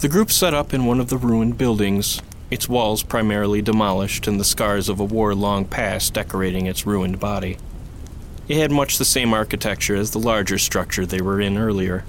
The 0.00 0.08
group 0.08 0.30
set 0.30 0.54
up 0.54 0.72
in 0.72 0.86
one 0.86 0.98
of 0.98 1.10
the 1.10 1.18
ruined 1.18 1.58
buildings, 1.58 2.22
its 2.50 2.66
walls 2.66 3.02
primarily 3.02 3.60
demolished 3.60 4.26
and 4.26 4.40
the 4.40 4.46
scars 4.46 4.88
of 4.88 4.98
a 4.98 5.04
war 5.04 5.34
long 5.34 5.66
past 5.66 6.14
decorating 6.14 6.64
its 6.64 6.86
ruined 6.86 7.20
body. 7.20 7.58
It 8.48 8.56
had 8.56 8.70
much 8.70 8.96
the 8.96 9.04
same 9.04 9.34
architecture 9.34 9.96
as 9.96 10.12
the 10.12 10.18
larger 10.18 10.56
structure 10.56 11.04
they 11.04 11.20
were 11.20 11.38
in 11.38 11.58
earlier. 11.58 12.06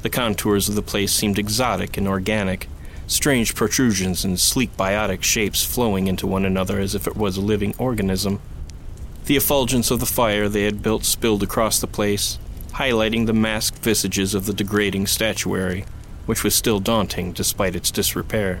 The 0.00 0.08
contours 0.08 0.70
of 0.70 0.74
the 0.74 0.80
place 0.80 1.12
seemed 1.12 1.38
exotic 1.38 1.98
and 1.98 2.08
organic, 2.08 2.66
strange 3.06 3.54
protrusions 3.54 4.24
and 4.24 4.40
sleek 4.40 4.74
biotic 4.74 5.22
shapes 5.22 5.62
flowing 5.62 6.06
into 6.06 6.26
one 6.26 6.46
another 6.46 6.80
as 6.80 6.94
if 6.94 7.06
it 7.06 7.14
was 7.14 7.36
a 7.36 7.42
living 7.42 7.74
organism. 7.76 8.40
The 9.26 9.36
effulgence 9.36 9.90
of 9.90 10.00
the 10.00 10.06
fire 10.06 10.48
they 10.48 10.64
had 10.64 10.82
built 10.82 11.04
spilled 11.04 11.42
across 11.42 11.78
the 11.78 11.86
place, 11.86 12.38
highlighting 12.70 13.26
the 13.26 13.34
masked 13.34 13.80
visages 13.80 14.34
of 14.34 14.46
the 14.46 14.54
degrading 14.54 15.08
statuary 15.08 15.84
which 16.26 16.44
was 16.44 16.54
still 16.54 16.80
daunting 16.80 17.32
despite 17.32 17.76
its 17.76 17.90
disrepair. 17.90 18.60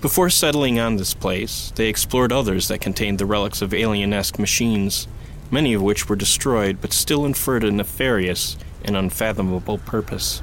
Before 0.00 0.30
settling 0.30 0.78
on 0.78 0.96
this 0.96 1.12
place, 1.12 1.72
they 1.76 1.88
explored 1.88 2.32
others 2.32 2.68
that 2.68 2.80
contained 2.80 3.18
the 3.18 3.26
relics 3.26 3.60
of 3.60 3.74
alienesque 3.74 4.38
machines, 4.38 5.06
many 5.50 5.74
of 5.74 5.82
which 5.82 6.08
were 6.08 6.16
destroyed 6.16 6.80
but 6.80 6.92
still 6.92 7.26
inferred 7.26 7.64
a 7.64 7.70
nefarious 7.70 8.56
and 8.84 8.96
unfathomable 8.96 9.78
purpose. 9.78 10.42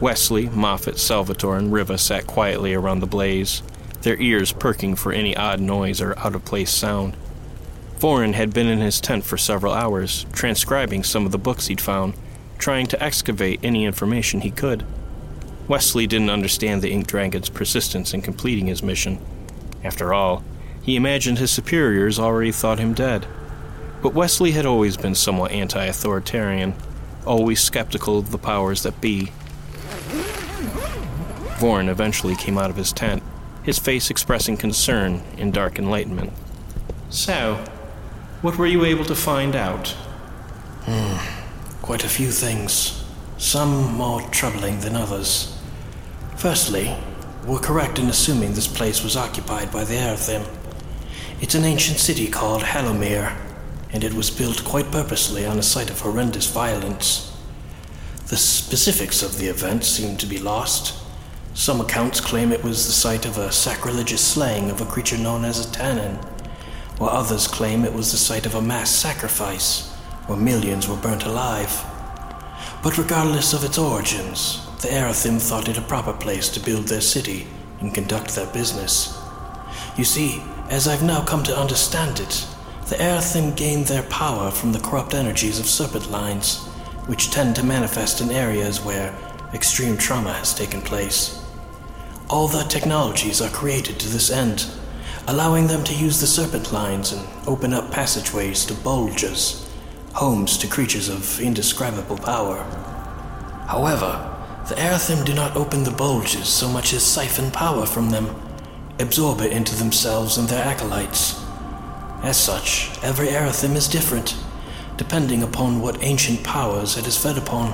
Wesley, 0.00 0.48
Moffat, 0.48 0.98
Salvatore, 0.98 1.58
and 1.58 1.72
Riva 1.72 1.98
sat 1.98 2.26
quietly 2.26 2.74
around 2.74 3.00
the 3.00 3.06
blaze, 3.06 3.62
their 4.02 4.20
ears 4.20 4.52
perking 4.52 4.94
for 4.94 5.12
any 5.12 5.36
odd 5.36 5.60
noise 5.60 6.00
or 6.00 6.18
out 6.18 6.34
of 6.34 6.44
place 6.44 6.70
sound. 6.70 7.16
Vorin 7.98 8.34
had 8.34 8.52
been 8.52 8.66
in 8.66 8.80
his 8.80 9.00
tent 9.00 9.24
for 9.24 9.38
several 9.38 9.72
hours, 9.72 10.26
transcribing 10.32 11.02
some 11.02 11.24
of 11.24 11.32
the 11.32 11.38
books 11.38 11.66
he'd 11.66 11.80
found, 11.80 12.14
trying 12.58 12.86
to 12.86 13.02
excavate 13.02 13.60
any 13.62 13.84
information 13.84 14.42
he 14.42 14.50
could. 14.50 14.84
Wesley 15.68 16.06
didn't 16.06 16.30
understand 16.30 16.80
the 16.80 16.92
Ink 16.92 17.08
Dragon's 17.08 17.48
persistence 17.48 18.14
in 18.14 18.22
completing 18.22 18.66
his 18.66 18.82
mission. 18.82 19.18
After 19.82 20.14
all, 20.14 20.44
he 20.80 20.94
imagined 20.94 21.38
his 21.38 21.50
superiors 21.50 22.20
already 22.20 22.52
thought 22.52 22.78
him 22.78 22.94
dead. 22.94 23.26
But 24.00 24.14
Wesley 24.14 24.52
had 24.52 24.66
always 24.66 24.96
been 24.96 25.16
somewhat 25.16 25.50
anti 25.50 25.84
authoritarian, 25.84 26.74
always 27.24 27.60
skeptical 27.60 28.18
of 28.18 28.30
the 28.30 28.38
powers 28.38 28.84
that 28.84 29.00
be. 29.00 29.32
Vorin 31.58 31.88
eventually 31.88 32.36
came 32.36 32.58
out 32.58 32.70
of 32.70 32.76
his 32.76 32.92
tent, 32.92 33.22
his 33.64 33.80
face 33.80 34.10
expressing 34.10 34.56
concern 34.56 35.22
in 35.36 35.50
dark 35.50 35.80
enlightenment. 35.80 36.32
So, 37.10 37.64
what 38.42 38.58
were 38.58 38.66
you 38.66 38.84
able 38.84 39.04
to 39.06 39.16
find 39.16 39.56
out? 39.56 39.88
Hmm, 40.84 41.82
quite 41.82 42.04
a 42.04 42.08
few 42.08 42.30
things, 42.30 43.04
some 43.38 43.94
more 43.94 44.20
troubling 44.30 44.80
than 44.80 44.94
others. 44.94 45.55
Firstly, 46.36 46.94
we're 47.46 47.60
correct 47.60 47.98
in 47.98 48.08
assuming 48.08 48.52
this 48.52 48.68
place 48.68 49.02
was 49.02 49.16
occupied 49.16 49.72
by 49.72 49.84
the 49.84 49.94
Erythim. 49.94 50.46
It's 51.40 51.54
an 51.54 51.64
ancient 51.64 51.96
city 51.98 52.28
called 52.28 52.60
Hallowmere, 52.60 53.34
and 53.90 54.04
it 54.04 54.12
was 54.12 54.28
built 54.28 54.62
quite 54.62 54.92
purposely 54.92 55.46
on 55.46 55.58
a 55.58 55.62
site 55.62 55.88
of 55.88 56.00
horrendous 56.00 56.50
violence. 56.50 57.34
The 58.28 58.36
specifics 58.36 59.22
of 59.22 59.38
the 59.38 59.46
event 59.46 59.82
seem 59.84 60.18
to 60.18 60.26
be 60.26 60.36
lost. 60.38 61.02
Some 61.54 61.80
accounts 61.80 62.20
claim 62.20 62.52
it 62.52 62.62
was 62.62 62.86
the 62.86 62.92
site 62.92 63.24
of 63.24 63.38
a 63.38 63.50
sacrilegious 63.50 64.20
slaying 64.20 64.70
of 64.70 64.82
a 64.82 64.84
creature 64.84 65.16
known 65.16 65.42
as 65.42 65.64
a 65.64 65.72
Tannin, 65.72 66.16
while 66.98 67.16
others 67.16 67.48
claim 67.48 67.82
it 67.82 67.94
was 67.94 68.12
the 68.12 68.18
site 68.18 68.44
of 68.44 68.54
a 68.54 68.60
mass 68.60 68.90
sacrifice, 68.90 69.90
where 70.26 70.36
millions 70.36 70.86
were 70.86 70.96
burnt 70.96 71.24
alive. 71.24 71.82
But 72.82 72.98
regardless 72.98 73.54
of 73.54 73.64
its 73.64 73.78
origins, 73.78 74.65
the 74.80 74.88
Erythim 74.88 75.40
thought 75.40 75.68
it 75.68 75.78
a 75.78 75.82
proper 75.82 76.12
place 76.12 76.48
to 76.50 76.60
build 76.60 76.86
their 76.86 77.00
city 77.00 77.46
and 77.80 77.94
conduct 77.94 78.34
their 78.34 78.52
business. 78.52 79.18
You 79.96 80.04
see, 80.04 80.42
as 80.68 80.86
I've 80.86 81.02
now 81.02 81.24
come 81.24 81.42
to 81.44 81.58
understand 81.58 82.20
it, 82.20 82.46
the 82.88 82.96
Erythim 82.96 83.56
gained 83.56 83.86
their 83.86 84.02
power 84.04 84.50
from 84.50 84.72
the 84.72 84.78
corrupt 84.78 85.14
energies 85.14 85.58
of 85.58 85.66
serpent 85.66 86.10
lines, 86.10 86.64
which 87.06 87.30
tend 87.30 87.56
to 87.56 87.64
manifest 87.64 88.20
in 88.20 88.30
areas 88.30 88.80
where 88.80 89.16
extreme 89.54 89.96
trauma 89.96 90.32
has 90.34 90.54
taken 90.54 90.82
place. 90.82 91.42
All 92.28 92.46
their 92.46 92.64
technologies 92.68 93.40
are 93.40 93.48
created 93.48 93.98
to 94.00 94.08
this 94.08 94.30
end, 94.30 94.66
allowing 95.26 95.66
them 95.66 95.84
to 95.84 95.94
use 95.94 96.20
the 96.20 96.26
serpent 96.26 96.72
lines 96.72 97.12
and 97.12 97.26
open 97.48 97.72
up 97.72 97.90
passageways 97.90 98.64
to 98.66 98.74
bulges, 98.74 99.68
homes 100.12 100.58
to 100.58 100.66
creatures 100.66 101.08
of 101.08 101.40
indescribable 101.40 102.18
power. 102.18 102.62
However, 103.68 104.35
the 104.68 104.74
Erythim 104.74 105.24
do 105.24 105.32
not 105.32 105.56
open 105.56 105.84
the 105.84 105.92
bulges 105.92 106.48
so 106.48 106.68
much 106.68 106.92
as 106.92 107.04
siphon 107.04 107.52
power 107.52 107.86
from 107.86 108.10
them, 108.10 108.34
absorb 108.98 109.40
it 109.40 109.52
into 109.52 109.76
themselves 109.76 110.38
and 110.38 110.48
their 110.48 110.64
acolytes. 110.64 111.40
As 112.24 112.36
such, 112.36 112.90
every 113.00 113.28
Erythim 113.28 113.76
is 113.76 113.86
different, 113.86 114.36
depending 114.96 115.44
upon 115.44 115.80
what 115.80 116.02
ancient 116.02 116.42
powers 116.42 116.96
it 116.96 117.06
is 117.06 117.16
fed 117.16 117.38
upon. 117.38 117.70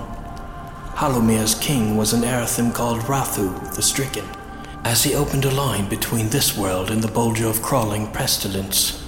Hallowmere's 0.96 1.54
king 1.54 1.96
was 1.96 2.12
an 2.12 2.20
Erythim 2.20 2.74
called 2.74 3.00
Rathu 3.00 3.74
the 3.74 3.80
Stricken, 3.80 4.26
as 4.84 5.02
he 5.02 5.14
opened 5.14 5.46
a 5.46 5.50
line 5.50 5.88
between 5.88 6.28
this 6.28 6.58
world 6.58 6.90
and 6.90 7.02
the 7.02 7.08
bulge 7.08 7.40
of 7.40 7.62
crawling 7.62 8.12
pestilence. 8.12 9.02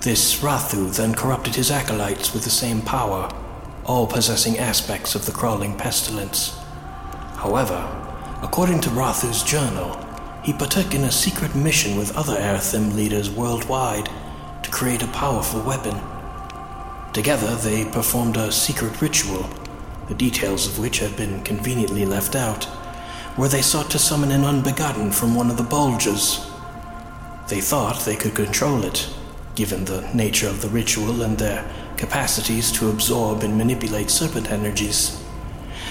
This 0.00 0.40
Rathu 0.40 0.96
then 0.96 1.14
corrupted 1.14 1.56
his 1.56 1.70
acolytes 1.70 2.32
with 2.32 2.44
the 2.44 2.50
same 2.50 2.80
power, 2.80 3.30
all 3.84 4.06
possessing 4.06 4.58
aspects 4.58 5.14
of 5.14 5.26
the 5.26 5.32
crawling 5.32 5.76
pestilence. 5.76 6.58
However, 7.42 7.82
according 8.40 8.82
to 8.82 8.90
Rathu's 8.90 9.42
journal, 9.42 9.98
he 10.44 10.52
partook 10.52 10.94
in 10.94 11.02
a 11.02 11.10
secret 11.10 11.56
mission 11.56 11.98
with 11.98 12.16
other 12.16 12.36
Erythim 12.36 12.94
leaders 12.94 13.30
worldwide 13.30 14.08
to 14.62 14.70
create 14.70 15.02
a 15.02 15.08
powerful 15.08 15.60
weapon. 15.62 16.00
Together, 17.12 17.56
they 17.56 17.84
performed 17.84 18.36
a 18.36 18.52
secret 18.52 19.02
ritual, 19.02 19.50
the 20.06 20.14
details 20.14 20.68
of 20.68 20.78
which 20.78 21.00
have 21.00 21.16
been 21.16 21.42
conveniently 21.42 22.06
left 22.06 22.36
out, 22.36 22.62
where 23.34 23.48
they 23.48 23.60
sought 23.60 23.90
to 23.90 23.98
summon 23.98 24.30
an 24.30 24.44
unbegotten 24.44 25.10
from 25.10 25.34
one 25.34 25.50
of 25.50 25.56
the 25.56 25.64
bulges. 25.64 26.48
They 27.48 27.60
thought 27.60 28.04
they 28.04 28.14
could 28.14 28.36
control 28.36 28.84
it, 28.84 29.08
given 29.56 29.84
the 29.84 30.08
nature 30.14 30.46
of 30.46 30.62
the 30.62 30.68
ritual 30.68 31.22
and 31.22 31.36
their 31.36 31.68
capacities 31.96 32.70
to 32.72 32.88
absorb 32.88 33.42
and 33.42 33.58
manipulate 33.58 34.10
serpent 34.10 34.52
energies. 34.52 35.21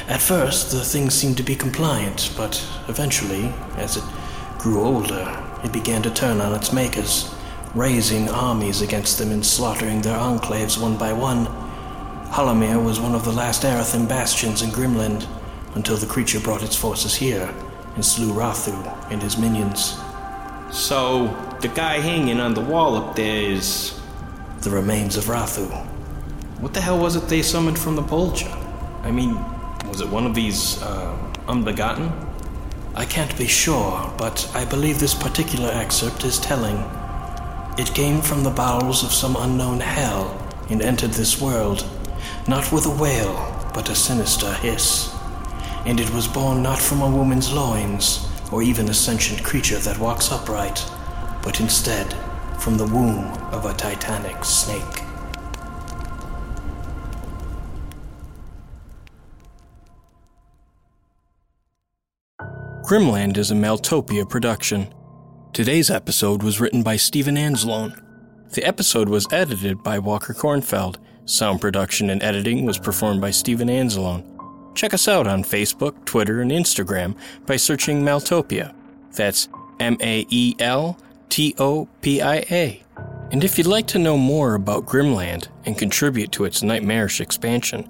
At 0.08 0.22
first, 0.22 0.72
the 0.72 0.84
thing 0.84 1.10
seemed 1.10 1.38
to 1.38 1.44
be 1.44 1.56
compliant, 1.56 2.34
but 2.36 2.64
eventually, 2.88 3.54
as 3.78 3.98
it 3.98 4.04
grew 4.58 4.84
older, 4.84 5.44
it 5.64 5.72
began 5.72 6.02
to 6.04 6.12
turn 6.12 6.42
on 6.42 6.54
its 6.54 6.74
makers 6.74 7.34
raising 7.74 8.28
armies 8.30 8.82
against 8.82 9.18
them 9.18 9.32
and 9.32 9.46
slaughtering 9.46 10.02
their 10.02 10.18
enclaves 10.18 10.82
one 10.82 10.98
by 10.98 11.14
one. 11.14 11.46
Hallowmere 12.32 12.84
was 12.84 13.00
one 13.00 13.16
of 13.16 13.24
the 13.24 13.32
last 13.32 13.64
Erythim 13.64 14.08
bastions 14.08 14.62
in 14.62 14.70
Grimland, 14.72 15.26
until 15.76 15.96
the 15.96 16.06
creature 16.06 16.40
brought 16.40 16.64
its 16.64 16.76
forces 16.76 17.16
here 17.16 17.54
and 17.96 18.04
slew 18.04 18.34
Rathu 18.34 18.74
and 19.10 19.22
his 19.22 19.38
minions. 19.38 19.98
So, 20.72 21.28
the 21.62 21.70
guy 21.70 22.00
hanging 22.00 22.40
on 22.40 22.54
the 22.54 22.62
wall 22.62 22.96
up 22.96 23.16
there 23.16 23.42
is. 23.42 23.98
The 24.62 24.70
remains 24.70 25.18
of 25.18 25.26
Rathu. 25.26 25.68
What 26.60 26.74
the 26.74 26.82
hell 26.82 27.00
was 27.00 27.16
it 27.16 27.28
they 27.28 27.42
summoned 27.42 27.80
from 27.80 27.96
the 27.96 28.04
Bolgia? 28.04 28.56
I 29.04 29.12
mean, 29.12 29.36
was 29.92 30.00
it 30.00 30.08
one 30.08 30.26
of 30.26 30.34
these, 30.34 30.82
uh, 30.82 31.14
unbegotten? 31.50 32.10
I 32.96 33.04
can't 33.04 33.38
be 33.38 33.46
sure, 33.46 34.10
but 34.18 34.50
I 34.56 34.64
believe 34.64 35.00
this 35.00 35.14
particular 35.14 35.70
excerpt 35.70 36.24
is 36.24 36.40
telling. 36.40 36.78
It 37.78 37.94
came 37.94 38.22
from 38.22 38.44
the 38.44 38.52
bowels 38.52 39.04
of 39.04 39.12
some 39.12 39.36
unknown 39.36 39.82
hell 39.82 40.26
and 40.70 40.82
entered 40.82 41.12
this 41.12 41.42
world, 41.42 41.86
not 42.48 42.72
with 42.72 42.86
a 42.86 43.02
wail, 43.04 43.34
but 43.74 43.90
a 43.90 43.96
sinister 43.96 44.54
hiss. 44.54 45.14
And 45.86 46.00
it 46.00 46.14
was 46.14 46.26
born 46.26 46.64
not 46.64 46.80
from 46.80 47.02
a 47.02 47.10
woman's 47.10 47.52
loins, 47.52 48.30
or 48.50 48.64
even 48.64 48.88
a 48.88 48.94
sentient 48.94 49.44
creature 49.44 49.80
that 49.80 50.00
walks 50.00 50.32
upright, 50.32 50.86
but 51.44 51.60
instead 51.60 52.16
from 52.60 52.78
the 52.78 52.88
womb 52.88 53.26
of 53.52 53.66
a 53.66 53.74
titanic 53.74 54.46
snake. 54.46 55.11
Grimland 62.92 63.38
is 63.38 63.52
a 63.52 63.56
Maeltopia 63.56 64.28
production. 64.28 64.94
Today's 65.54 65.90
episode 65.90 66.44
was 66.44 66.60
written 66.60 66.84
by 66.84 66.98
Stephen 66.98 67.38
Anzalone. 67.38 67.98
The 68.50 68.66
episode 68.66 69.08
was 69.08 69.26
edited 69.32 69.82
by 69.82 69.98
Walker 69.98 70.34
Kornfeld. 70.34 70.98
Sound 71.24 71.62
production 71.62 72.10
and 72.10 72.22
editing 72.22 72.66
was 72.66 72.78
performed 72.78 73.22
by 73.22 73.32
Stephen 73.32 73.70
Anzalone. 73.70 74.26
Check 74.76 74.94
us 74.94 75.08
out 75.08 75.26
on 75.26 75.46
Facebook, 75.46 76.04
Twitter, 76.04 76.42
and 76.42 76.52
Instagram 76.52 77.16
by 77.46 77.56
searching 77.56 78.02
Maeltopia. 78.02 78.76
That's 79.14 79.48
M 79.80 79.96
A 80.02 80.26
E 80.30 80.58
L 80.60 80.98
T 81.30 81.56
O 81.60 81.88
P 82.02 82.22
I 82.22 82.44
A. 82.52 82.84
And 83.32 83.46
if 83.46 83.58
you'd 83.58 83.68
like 83.68 83.88
to 83.88 84.00
know 84.00 84.18
more 84.18 84.56
about 84.56 84.86
Grimland 84.86 85.48
and 85.66 85.78
contribute 85.78 86.34
to 86.34 86.44
its 86.44 86.62
nightmarish 86.62 87.22
expansion, 87.22 87.88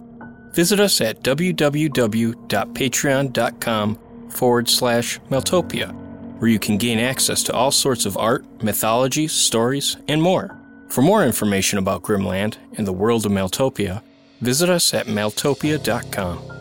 visit 0.53 0.79
us 0.79 1.01
at 1.01 1.23
www.patreon.com 1.23 3.97
forward 4.31 4.69
slash 4.69 5.19
Maeltopia, 5.29 5.93
where 6.39 6.49
you 6.49 6.59
can 6.59 6.77
gain 6.77 6.99
access 6.99 7.43
to 7.43 7.53
all 7.53 7.71
sorts 7.71 8.05
of 8.05 8.17
art, 8.17 8.45
mythology, 8.63 9.27
stories, 9.27 9.97
and 10.07 10.21
more. 10.21 10.57
For 10.89 11.01
more 11.01 11.23
information 11.23 11.79
about 11.79 12.03
Grimland 12.03 12.57
and 12.77 12.85
the 12.85 12.93
world 12.93 13.25
of 13.25 13.31
Maeltopia, 13.31 14.01
visit 14.41 14.69
us 14.69 14.93
at 14.93 15.07
maeltopia.com. 15.07 16.60